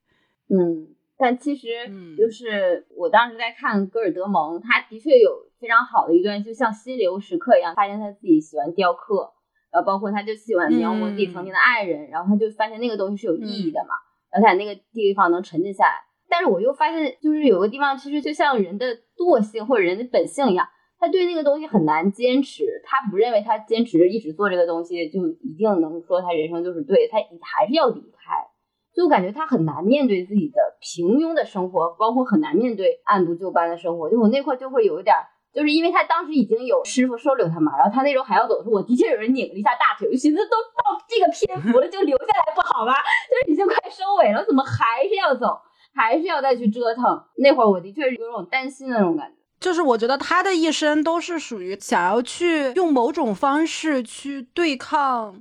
[0.49, 1.69] 嗯，但其实
[2.17, 9.33] 就是我当时在看戈尔德蒙，他的确有非常好的一段，就像心流时刻一样，发现他自己喜欢雕刻，
[9.73, 13.95] 然后包括他就喜欢描摹自己曾经的爱人，然后他就发现那个东西是有意义的嘛，
[14.31, 15.95] 然后在那个地方能沉浸下来。
[16.29, 20.69] 但是我又发现，就是有个地方其实就像人的惰性或者人的本性一样。
[20.99, 28.47] 他对那个东西很难坚持，他不认为他坚持一直做这个东西就一定能说他人生就是对，他还是要离开，
[28.95, 34.09] 就感觉他很难面对自己的平庸的生活，包括很难面对按部就班的生活。
[34.11, 35.17] 就我那块就会有一点，
[35.53, 42.93] 就是因为他当时已经有师傅收留他嘛，然后他那时候还要走的时候，我的确有人拧了一下大腿，我寻思都到这个篇幅了，就留下来不好吗？
[43.31, 45.61] 就是已经快收尾了，怎么还是要走，
[45.95, 47.23] 还是要再去折腾？
[47.37, 49.37] 那会儿我的确是有种担心的那种感觉。
[49.61, 55.41] 就是我觉得他的一生都是属于想要去用某种方式去对抗，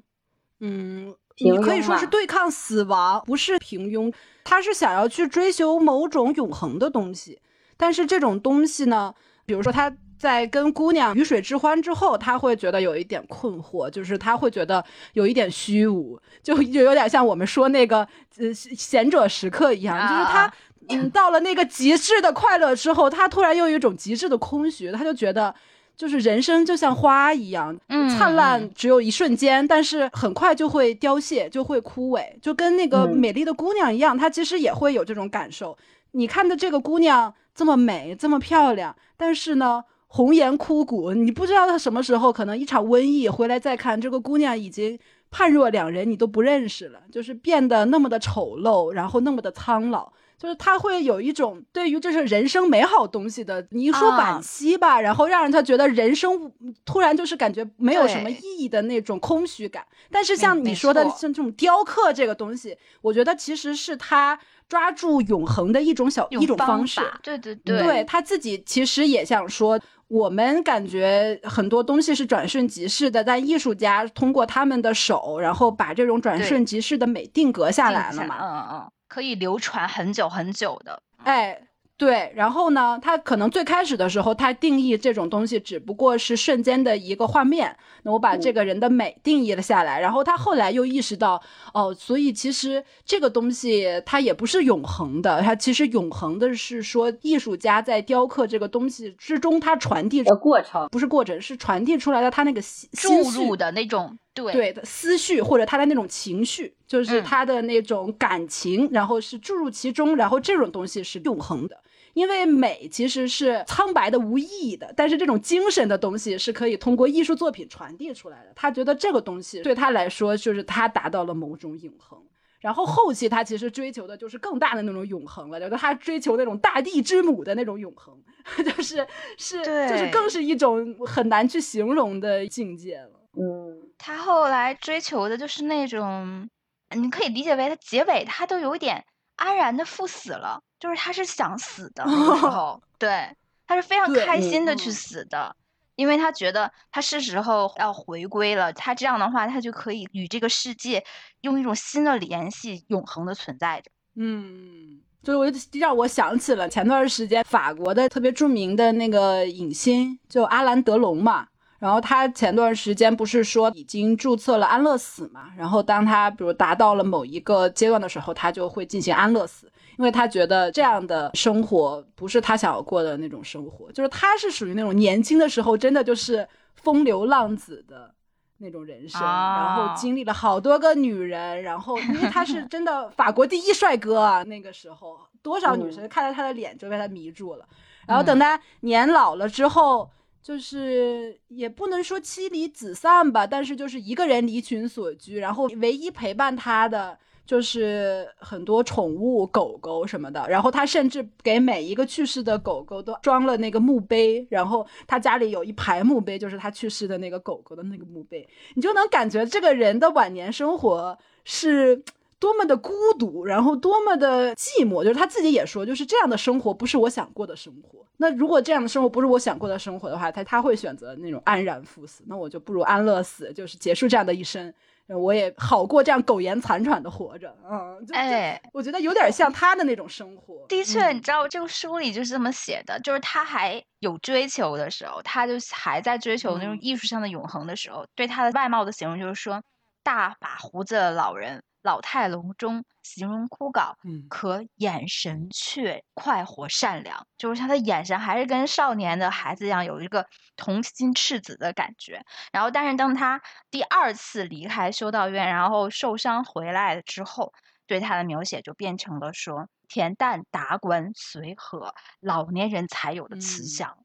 [0.59, 4.13] 嗯，你可以说是对抗死亡，不是平庸。
[4.43, 7.41] 他是想要去追求某种永恒的东西，
[7.77, 9.15] 但是这种东西呢，
[9.51, 14.81] 比如说他在跟姑娘鱼水之欢之后，他会觉得有一点困惑，就是他会觉得
[15.11, 20.49] 有一点虚无，就就有点像我们说那个呃贤者时刻一样，就是他。
[20.89, 25.53] 嗯，到了那个极致的快乐之后，他突然又有一种极致的空虚，他就觉得，
[25.95, 27.77] 就是人生就像花一样，
[28.17, 35.77] 灿烂只有一瞬间，但是很快就会凋谢，就会枯萎，就跟那个美丽的姑娘一样，她其实也会有这种感受。
[36.11, 44.99] 你看的这个姑娘这么美，这么漂亮，但是呢，红颜枯骨，你不知道她什么时候可能一场瘟疫回来再看，这个姑娘已经
[45.29, 50.11] 判若两人，你都不认识了，就是变得那么的丑陋，然后那么的苍老。
[50.41, 56.51] 就是他会有一种对于这是人生美好东西的，你一说惋惜吧，然后让人他觉得人生
[56.83, 59.85] 突然就是感觉没有什么意义的那种空虚感。
[60.09, 66.99] 但是像你说的像这种雕刻这个东西，我觉得其实是他抓住永恒的一种小一种方式。
[67.21, 78.37] 对对对，对他自己其实也想说，我们感觉很多东西是转瞬即逝的，但艺术家通过他们的手，然后把这种转瞬即逝的美定格下来了嘛。
[78.41, 78.91] 嗯嗯。
[79.11, 81.61] 可以流传很久很久的，哎。
[81.97, 87.77] 对，然后呢，他可能最开始的时候，他定义这种东西只不过是瞬间的一个画面。
[88.01, 91.39] 那我把这个人的美定义了下来，然后他后来又意识到，
[91.75, 102.59] 哦，所以其实这个东西它也不是永恒的，它其实永恒的是说艺术家在雕刻这个东西之中，他传递的过程不是过程，是传递出来的他那个
[102.93, 111.77] 注入的那种对对的思绪或者他的那种情绪，就是他的那种感情，然后是注入其中，然后这种东西是永恒的。
[112.13, 118.51] 因为美其实是苍白的、无意义的，但是这种精神的东西是可以通过艺术作品传递出来的。
[118.53, 122.21] 他觉得这个东西对他来说，就是他达到了某种永恒。
[122.59, 128.13] 然后后期他其实追求的就是更大的那种永恒了，觉得他追求那种大地之母的那种永恒，
[128.63, 129.07] 就是
[129.37, 133.21] 是就是更是一种很难去形容的境界了。
[133.39, 133.70] 嗯，
[134.01, 136.49] 他后来追求的就是那种，
[136.95, 140.59] 你可以理解为他结尾他都有点安然的赴死了。
[140.79, 143.29] 就是他是想死的那时 候，对，
[143.67, 145.55] 他是非常开心的去死的，
[145.95, 148.73] 因为他觉得他是时候要回归了。
[148.73, 151.05] 他这样的话，他就可以与这个世界
[151.41, 153.91] 用一种新的联系，永恒的存在着。
[154.15, 161.49] 嗯，就是我就让我想起了前段时间法国的特别著名的那个影星，就阿兰德龙嘛。
[161.81, 165.51] 然后他前段时间不是说已经注册了安乐死嘛？
[165.57, 169.67] 然后当他比如达到了某一个阶段的时候，他就会进行安乐死。
[169.97, 178.13] 因为他觉得这样的生活不是他想要过的那种生活，就是他是属于那种年轻的时候真的就是风流浪子的
[178.59, 187.65] 那种人生，然后经历了好多个女人，然后因为他是真的 法国第一帅哥啊，那个时候多少女生看到他的脸就被他迷住了，
[188.07, 190.09] 然后等他年老了之后，
[190.41, 197.17] 就是也不能说妻离子散吧，但是就是一个人离群所居，然后唯一陪伴他的。
[197.43, 212.01] 就是很多宠物狗狗什么的，然后他甚至给每一个去世的狗狗都装了那个墓碑，然后他家里有一排墓碑，就是他去世的那个狗狗的那个墓碑，你就能感觉这个人的晚年生活是
[212.41, 215.03] 多么的孤独，然后多么的寂寞。
[215.03, 218.03] 就是他自己也说，就是这样的生活不是我想过的生活。
[218.17, 222.23] 那如果这样的生活不是我想过的生活的话，他他会选择那种安然赴死。
[222.27, 224.73] 那我就不如安乐死，就是结束这样的一生。
[225.07, 227.53] 我也好过这样苟延残喘的活着。
[227.69, 230.65] 嗯，哎，我觉得有点像他的那种生活。
[230.69, 239.61] 的确，你知道这个书里就是这么写的，就是他还有追求的时候，他就还在追求那种艺术上的永恒的时候，对他的外貌的形容就是说，
[240.01, 241.61] 大把胡子的老人。
[241.81, 243.93] 老态龙钟，形容枯槁，
[244.29, 247.25] 可眼神却快活善良。
[247.37, 250.25] 就是他的眼神还是跟少年的孩子一样，有一个
[250.55, 252.23] 童心赤子的感觉。
[252.51, 257.51] 然后，但是当他第二次离开修道院，然后受伤回来之后，
[257.87, 263.97] 对他的描写就变成了说：“恬淡达观，随和，老年人才有的慈祥，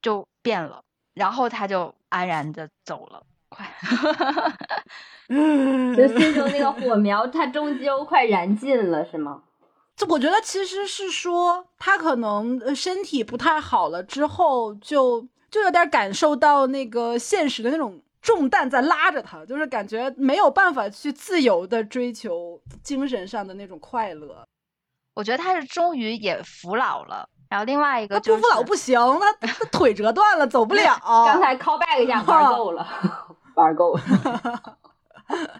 [0.00, 3.26] 就变了。”然后他就安然的走了。
[3.54, 3.64] 快，
[5.28, 9.42] 嗯 就心中那个火 苗，它终究快燃尽了，是吗？
[9.96, 24.44] 这我觉得其实是说，他可能身体不太好了之后，就就有点感受到那个现实的那种重担在拉着他，就是感觉没有办法去自由的追求精神上的那种快乐。
[25.14, 27.28] 我觉得他是终于也服老了。
[27.48, 30.98] 然后另外一个，不服老不行，他他腿折断了，走不了。
[31.24, 32.84] 刚才 call back 一下，玩够了。
[33.54, 34.02] 玩够了，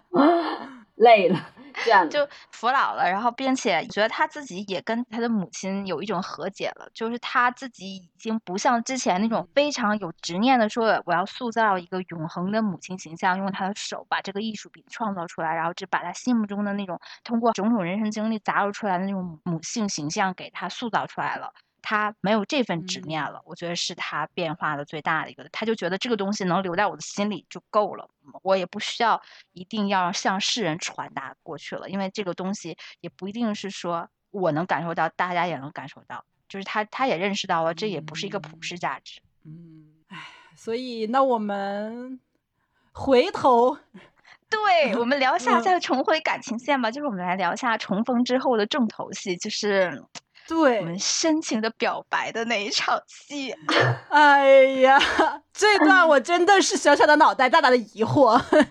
[0.95, 1.37] 累了，
[1.83, 3.09] 这样就服老了。
[3.09, 21.51] 然后，并且觉得他自己也跟他的母亲有一种和解了，就是他自己已经不像之前那种非常有执念的说我要塑造一个永恒的母亲形象，用他的手把这个艺术品创造出来，然后只把他心目中的那种通过种种人生经历杂糅出来的那种母性形象给他塑造出来了。
[21.87, 25.47] 他没有这份执念了，我觉得是他变化的最大的一个。
[25.51, 28.09] 他就觉得这个东西能留在我的心里就够了，
[28.41, 29.21] 我也不需要
[29.53, 36.25] 一定要向世人传达过去了，因为这个东西也不一定是说我能感受到，大家也能感受到。
[36.49, 39.21] 就是他，他也认识到了，这也不是一个普世价值。
[39.43, 40.17] 嗯，唉，
[40.55, 42.19] 所以那我们
[42.93, 43.77] 回头，
[44.49, 50.03] 对我们聊一下再重回感情线吧，就是我们来聊一下重逢之后的重头戏，就是。
[50.47, 53.55] 对我们深情的表白的那一场戏，
[54.09, 54.99] 哎呀，
[55.53, 58.65] 这段我真的是小小的脑袋大大的疑惑， 为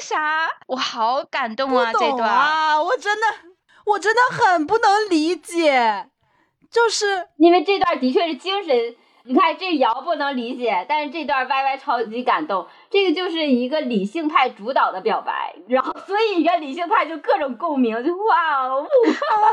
[0.00, 0.48] 啥？
[0.66, 1.92] 我好感动啊！
[1.92, 3.26] 这段啊，我真的，
[3.86, 6.08] 我真的很不能理解，
[6.70, 8.96] 就是因为这段的确是精神。
[9.24, 12.66] 你看这瑶不能理解，但是这段 Y Y 超级感动。
[12.90, 19.46] 这个就是一个理性派主导的表白，然后所以你看理性派就各种共鸣，就哇哦，说出了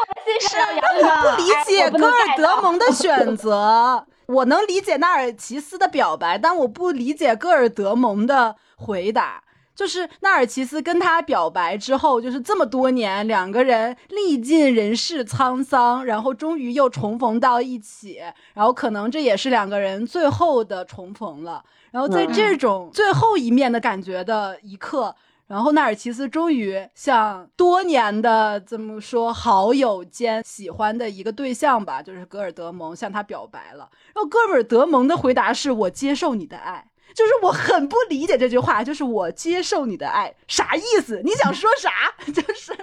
[0.00, 0.60] 我的心声。
[1.02, 9.42] 我不理解戈尔德蒙的选择，我能理解纳尔齐斯的表白，但我不理解戈尔德蒙的回答。
[9.76, 18.18] 就是纳尔齐斯跟他表白之后，就是这么多年，两个人历尽人世沧桑，然后终于又重逢到一起，
[18.54, 21.62] 然后可能这也是两个人最后的重逢了。
[21.90, 25.14] 然后在这种最后一面的感觉的一刻，
[25.46, 33.88] 然后纳尔齐斯终于向多年的怎么说好友兼喜欢的一个对象吧，就是格尔德蒙向他表白了。
[34.14, 36.86] 然后戈尔德蒙的回答是：“我接受你的爱。”
[37.16, 41.22] 就是我很不理解这句话，就是我接受你的爱，啥意思？
[41.24, 41.90] 你想说啥？
[42.30, 42.76] 就是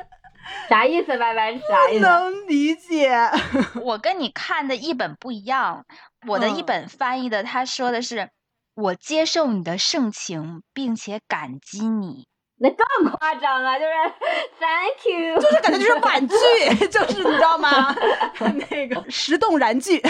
[0.67, 1.15] 啥意思？
[1.17, 1.99] 歪歪啥意思？
[1.99, 3.15] 能理解。
[3.83, 5.85] 我跟你看的一本不一样，
[6.27, 8.29] 我的一本翻译的，他说的是
[8.73, 12.25] 我接受你的盛情，并且感激你。
[12.57, 13.91] 那更夸张了，就是
[14.59, 16.35] Thank you，就是感觉就是婉拒，
[16.87, 17.95] 就是你知道吗？
[18.69, 20.01] 那个石动燃句。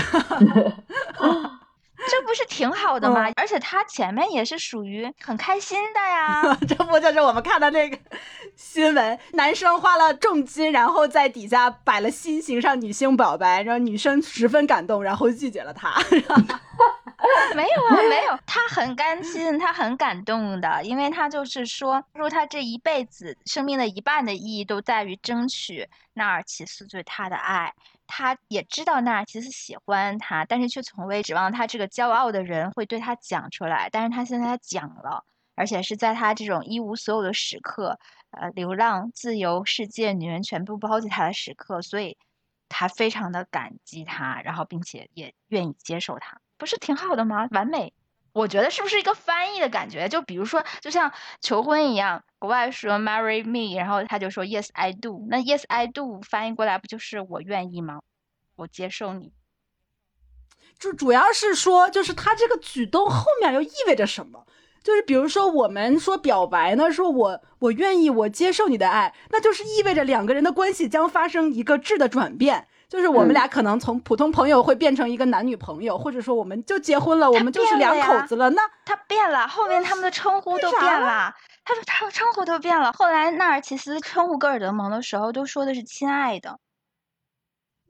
[2.10, 3.32] 这不是挺好的吗？
[3.36, 6.58] 而且他前面也是属于很开心的呀。
[6.68, 7.98] 这不就是我们看的那个
[8.56, 9.20] 新闻？
[9.34, 15.94] 男生花了重金，然后在底下摆了心形上女性表白，然后女生十分感动，然后拒绝了他。
[17.56, 27.74] 没有啊，没有，他很甘心，他很感动的，因为他就是说，说他这一辈子生命的一半的意义都在于争取纳尔奇斯对他的爱。
[28.16, 33.90] 他也知道那其实喜欢他，但是却从未指望他这个骄傲的人会对他讲出来。
[33.92, 37.98] 但是他现在讲了，而且是在他这种一无所有的时刻，
[38.30, 42.16] 呃，流浪、自由、世界、女人全部抛弃他的时刻，所以
[42.70, 47.48] 他非常的感激他，然后并且也愿意接受他，不是挺好的吗？
[47.50, 47.94] 完美。
[48.34, 50.10] 我觉得是不是一个翻译的感觉？
[50.10, 58.02] 就比如说，就像求婚一样，国外说 marry me，然后他就说 yes I do，那 yes I do 翻译过来不就是我愿意吗？
[58.56, 59.32] 我接受你。
[60.80, 64.46] 就主要是说，就是他这个举动后面又意味着什么？
[64.84, 72.68] 就是比如说我们说表白呢，说我我愿意，我接受你的爱，那就是意味着两个人的关系将发生一个质的转变。
[72.94, 78.52] 就是我们俩可能从普通朋友会变成一个男女朋友，或者说我们就结婚了，我们就是两口子了。
[78.52, 81.34] 那他变了，后面他们的称呼都变了。
[81.66, 82.94] 他他称呼都变了。
[82.94, 86.60] 后来纳尔齐斯称呼戈尔德蒙的时候，都说的是亲爱的。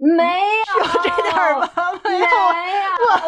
[0.03, 1.69] 没有这点吗？
[2.03, 2.27] 没有，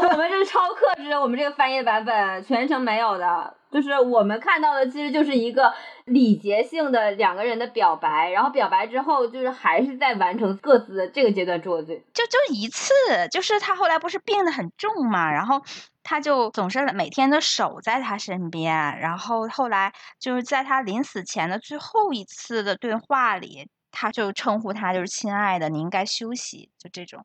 [0.11, 3.55] 我们这是超克制，我们这个翻译的版本全程没有的。
[3.71, 5.73] 就是我们看到的，其实就是一个
[6.05, 12.93] 礼节性的两个人的表白，然后表白之后，就是还是在完成各自的这个阶段做的，就就一次，
[13.32, 15.61] 就是他后来不是病得很重嘛，然后
[16.03, 23.67] 他就总是每天都守在他身边，然后后来就是在他临死前的最后一次的对话里。
[23.96, 27.24] 他就称呼他就是亲爱的，你应该休息，就这种，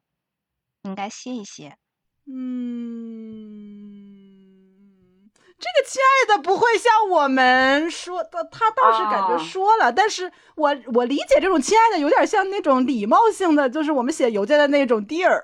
[0.83, 1.77] 应该歇一歇。
[2.27, 2.33] 嗯，
[5.59, 15.43] 这个亲爱的不会像我们说的，他倒是感觉说了，但是我我理解这种亲爱的有点像那种礼貌性的，就是我们写邮件的那种 dear，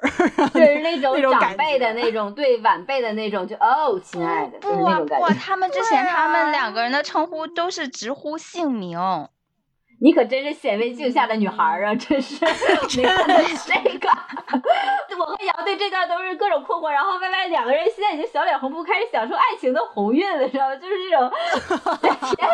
[0.54, 5.28] 就是那种长辈的那种对晚辈的那种，就哦，亲爱的，就是那种感觉。
[5.34, 8.96] 他们之前他们两个人的称呼都是直呼姓名。
[9.98, 11.94] 你可真是显微镜下的女孩啊！
[11.94, 14.08] 真是 没看到这个。
[15.18, 20.76] 我和瑶对这段都是各种困惑，然后歪歪两个人现在已经小脸红，扑开始享受爱情的红晕了，知道吗？
[20.76, 21.32] 就是这种，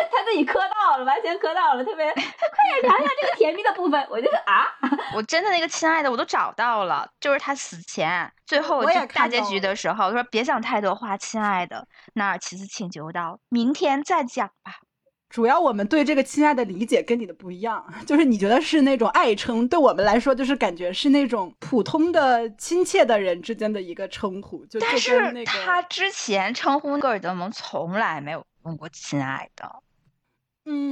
[0.09, 2.09] 他自己磕到了，完全磕到了，特别。
[2.13, 4.65] 快点聊一下这个甜蜜的部分，我就是啊，
[5.13, 11.85] 我真的那个亲爱的我都找到了，就是他死前最后大结局的时候说别想太多话，亲爱的。
[12.13, 14.75] 那尔齐斯请求道：“明天再讲吧。”
[15.33, 24.63] 主要我们对这个亲爱的理解跟你的不一样， 就是你觉得是那种爱称，对我们来说就是感觉是那种普通的亲切的人之间的一个称呼。
[24.67, 29.81] 就但是他之前称呼戈尔德蒙从来没有问过亲爱的。
[30.65, 30.85] 嗯，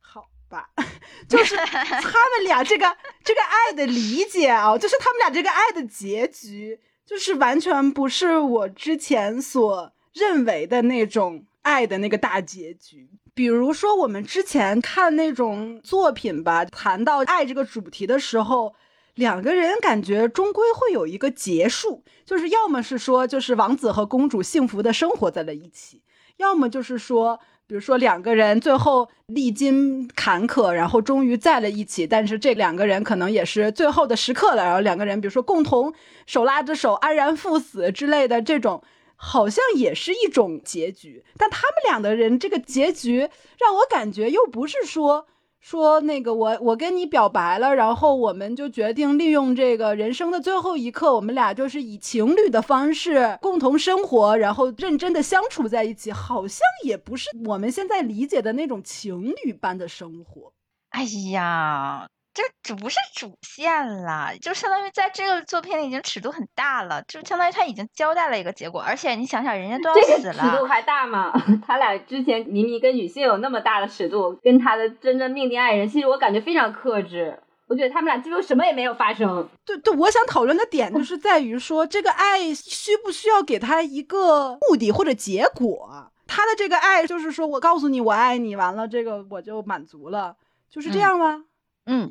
[0.00, 0.70] 好吧，
[1.28, 9.92] 就是他们俩这个这个爱的理解啊， 就是他们俩这个爱的结局，就是完全不是我之前所。
[10.16, 18.74] 认为的那种爱的那个大结局，比如说我们之前看那种作品吧，谈到爱这个主题的时候，
[19.14, 26.00] 两个人感觉终归会有一个结束，就是要么是说就是王子和公主幸福的生活在了一起，
[26.38, 35.92] 要么就是说，比如说两个人最后历经坎坷，然后终于在了一起，但是这两个人可能也是最后的时刻了，然后两个人比如说共同
[36.24, 38.82] 手拉着手安然赴死之类的这种。
[39.16, 45.26] 好像也是一种结局，但他们俩的人这个结局让我感觉又不是说
[45.58, 60.52] 说那个我我跟你表白了，然后我们就决定利用这个人生的最后一刻，我们俩就是以情侣的方式共同生活，然后认真的相处在一起，好像也不是我们现在理解的那种情侣般的生活。
[60.90, 61.02] 哎
[61.32, 62.06] 呀。
[62.36, 68.78] 这主不是主线了，就相当于在这个作品里已经尺度很大了，就相当于他已经交代了一个结果。
[68.78, 71.32] 而且你想想，人家都要死了，尺度还大吗？
[71.66, 77.40] 他俩之前明明跟女性有那么大的尺度，跟他的真正命定爱人，其实我感觉非常克制。
[77.68, 79.48] 我觉得他们俩几乎什么也没有发生。
[79.64, 86.12] 对对，我想讨论的点就是在于说，这个爱需不需要给他一个目的或者结果？
[86.26, 90.36] 他的这个爱就是说我告诉你我爱你，完了这个我就满足了，
[90.68, 91.32] 就是这样吗？
[91.32, 91.44] 嗯，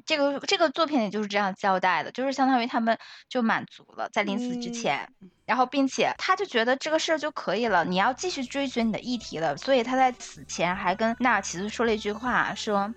[0.06, 2.98] 这个这个作品里就是这样交代的，就是相当于他们
[3.28, 5.10] 就满足了，在临死之前，
[5.46, 12.94] 然后并且他就觉得这个事儿就可以了，你要继续追寻你的议题了，所以他在死前还跟纳尔奇斯说了一句话，说：“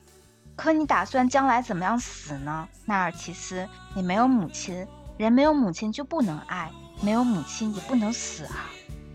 [0.54, 2.68] 可你打算将来怎么样死呢？
[2.86, 6.70] 纳尔奇斯，你没有母亲，人没有母亲就不能爱，
[7.02, 8.70] 没有母亲也不能死啊！”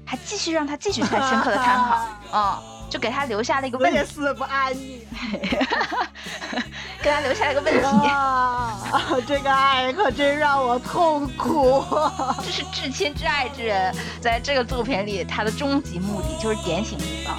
[0.06, 2.74] 还继续让他继续太深刻的探讨， 嗯。
[2.90, 5.04] 就给他留下了一个问题，死不安逸，
[7.04, 8.80] 给他留下了一个问题啊！
[9.28, 11.84] 这个爱可真让我痛苦。
[12.42, 17.36] 这是至亲至爱之人，在这个作品里，他的终极目的就是点醒对方。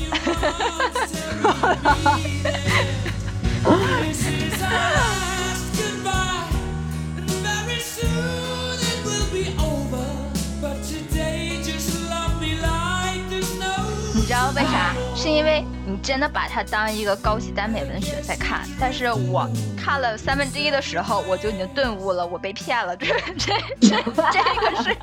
[15.24, 22.94] 是因为你真的把它当一个高级耽美文学在看，但是我看了三分之一的时候，我就已经顿悟了，我被骗了。
[22.94, 23.06] 这
[23.38, 24.94] 这这这个是，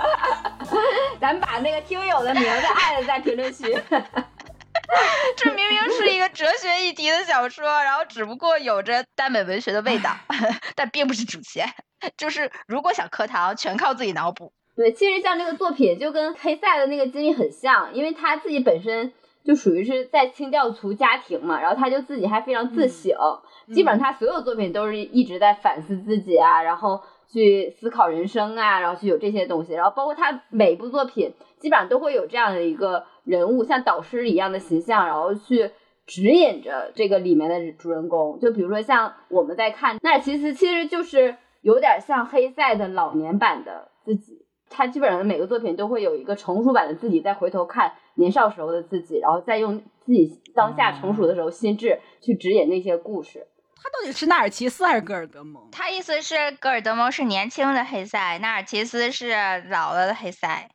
[1.20, 3.76] 咱把那个听友的名字艾特在评论区。
[5.36, 10.16] 这明明是一个哲学议题的小说，然后只不过有着耽美文学的味道，
[10.78, 11.68] 但并不是主线。
[12.16, 14.54] 就是如果想磕糖，全靠自己脑补。
[14.76, 19.12] 对，其实像这个作品就跟黑塞的那个经历很像，因为他自己本身
[19.44, 23.12] 就属于是在清教徒家庭嘛，然后他就自己还非常自省，
[23.74, 35.72] 基本上他所有作品都是一直在反思自己啊，然后去思考人生啊，然后去有这些东西，然后包括他每部作品基本上都会有这样的一个人物，像导师一样的形象，然后去
[36.06, 38.40] 指引着这个里面的主人公。
[38.40, 44.31] 就比如说像我们在看那其实其实就是有点像黑塞的老年版的自己。
[44.72, 53.46] 他基本上每个作品都会有一个成熟版的自己，再回头看年少时候的自己，然后再用自己当下成熟的时候心智去指引那些故事。
[53.84, 55.70] 他到底是纳尔齐斯还是戈尔德蒙？
[55.72, 59.30] 他意思是戈尔德蒙是年轻的黑塞，纳尔齐斯是
[59.70, 60.70] 老了的黑塞。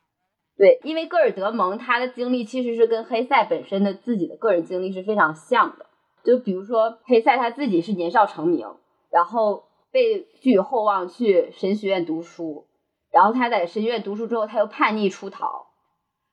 [0.57, 5.87] 对，因为戈尔德蒙他的经历其实是跟黑塞本身的自己的个人经历是非常像的。
[6.23, 8.67] 就比如说黑塞他自己是年少成名，
[9.09, 12.66] 然后被寄予厚望去神学院读书。
[13.11, 15.67] 然后他在神学院读书之后，他又叛逆出逃，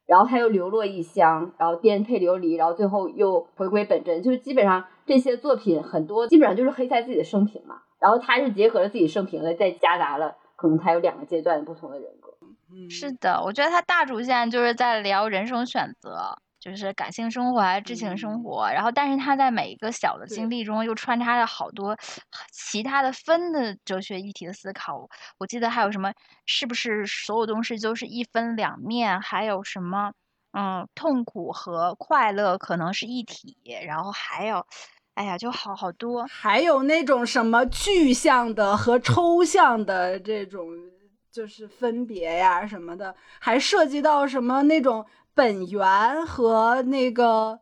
[0.06, 4.22] 然后他又流落异乡，然后颠沛流离，然后最后又回归本真。
[4.22, 7.82] 就是基本上这些作品很多，基本上就是黑塞自己的生平嘛。
[8.00, 12.30] 然后他是结合了自己生平的，再夹杂了可能他有两个阶段不同的人格。
[12.90, 16.36] 是的，我觉得他大主线就是在聊人生选择。
[16.64, 21.94] 就是感性生活还是知情生活，然后但是他在每一个小的经历中又穿插了好多
[22.50, 25.06] 其他的分的哲学议题的思考。
[25.36, 26.10] 我记得还有什么，
[26.46, 29.20] 是不是所有东西都是一分两面？
[29.20, 30.10] 还有什么，
[30.52, 33.58] 嗯，痛苦和快乐可能是一体。
[33.86, 34.66] 然后还有，
[35.16, 36.24] 哎呀，就好好多。
[36.30, 40.66] 还有那种什么具象的和抽象的这种，
[41.30, 45.04] 就是分别呀什么的，还涉及到什么那种。
[45.34, 47.58] 本源和那个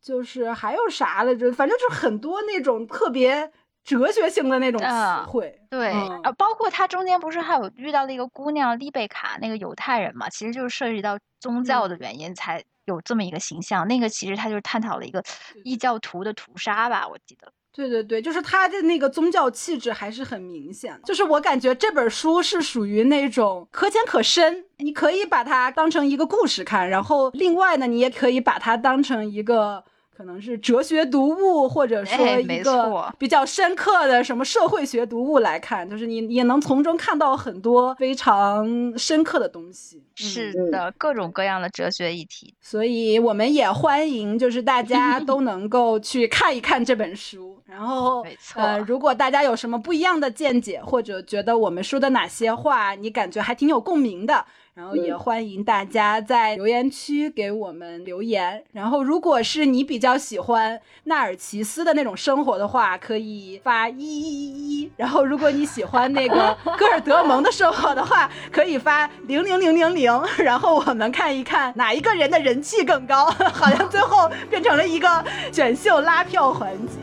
[0.00, 1.52] 就是还有啥来着？
[1.52, 3.52] 反正就很多那种特别
[3.84, 5.60] 哲学性的那种词汇。
[5.68, 13.86] 对，啊，包括他中间不是还有遇到了一个姑娘丽贝卡，那个犹太人嘛，其实就是涉及到宗教的原因才有这么一个形象。
[13.86, 15.22] 那个其实他就是探讨了一个
[15.64, 17.52] 异教徒的屠杀吧，我记得。
[17.72, 21.00] 对对对，就是他的那个宗教气质还是很明显。
[21.04, 29.84] 就是我感觉这本书是属于那种可浅可深，你可以把它当成一个故事看，然后另外呢，你也可以把它当成一个。
[30.20, 38.68] 可能是哲学读物，或者说一个比较深刻的什么社会学读物来看，就是你也能从中看到很多非常
[38.98, 40.04] 深刻的东西。
[40.14, 42.52] 是的，各种各样的哲学议题。
[42.60, 47.58] 所以我们也欢迎，就是大家都能够去看一看这本书。
[47.64, 48.22] 然后，
[48.56, 54.44] 呃，如果大家有什么不一样的见解，或者觉得我们说的哪些话你感觉还挺有共鸣的。
[54.80, 58.64] 然后也欢迎大家在留言区给我们留言。
[58.72, 64.90] 然后，如果是你比较喜欢纳尔奇斯的那种生活的话，可以发一一一一。
[64.96, 70.22] 然后，如果你喜欢那个 戈尔德蒙的生活的话，可以发零零零零零。
[70.38, 73.26] 然后我们看一看哪一个人的人气更高。
[73.52, 75.22] 好像最后变成了一个
[75.52, 76.96] 选秀拉票环节。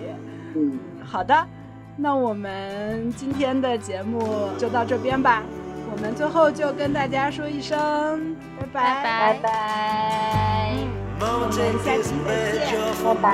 [0.56, 1.48] 嗯，好的，
[1.96, 5.44] 那我们今天的节目就到这边吧。
[5.92, 9.50] 我们最后就跟大家说一声拜拜拜拜，
[11.20, 11.98] 我们下期再
[12.68, 13.26] 见，拜拜。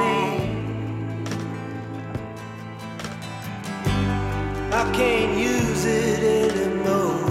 [4.76, 7.30] I can't use it anymore.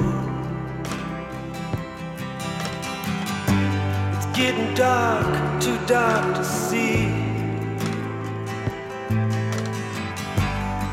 [4.12, 5.26] It's getting dark,
[5.60, 7.08] too dark to see.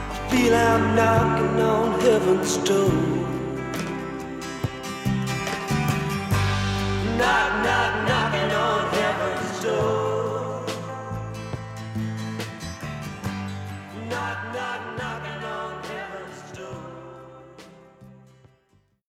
[0.10, 2.90] I feel I'm knocking on heaven's door.
[7.20, 10.19] Knock, knock, knocking on heaven's door.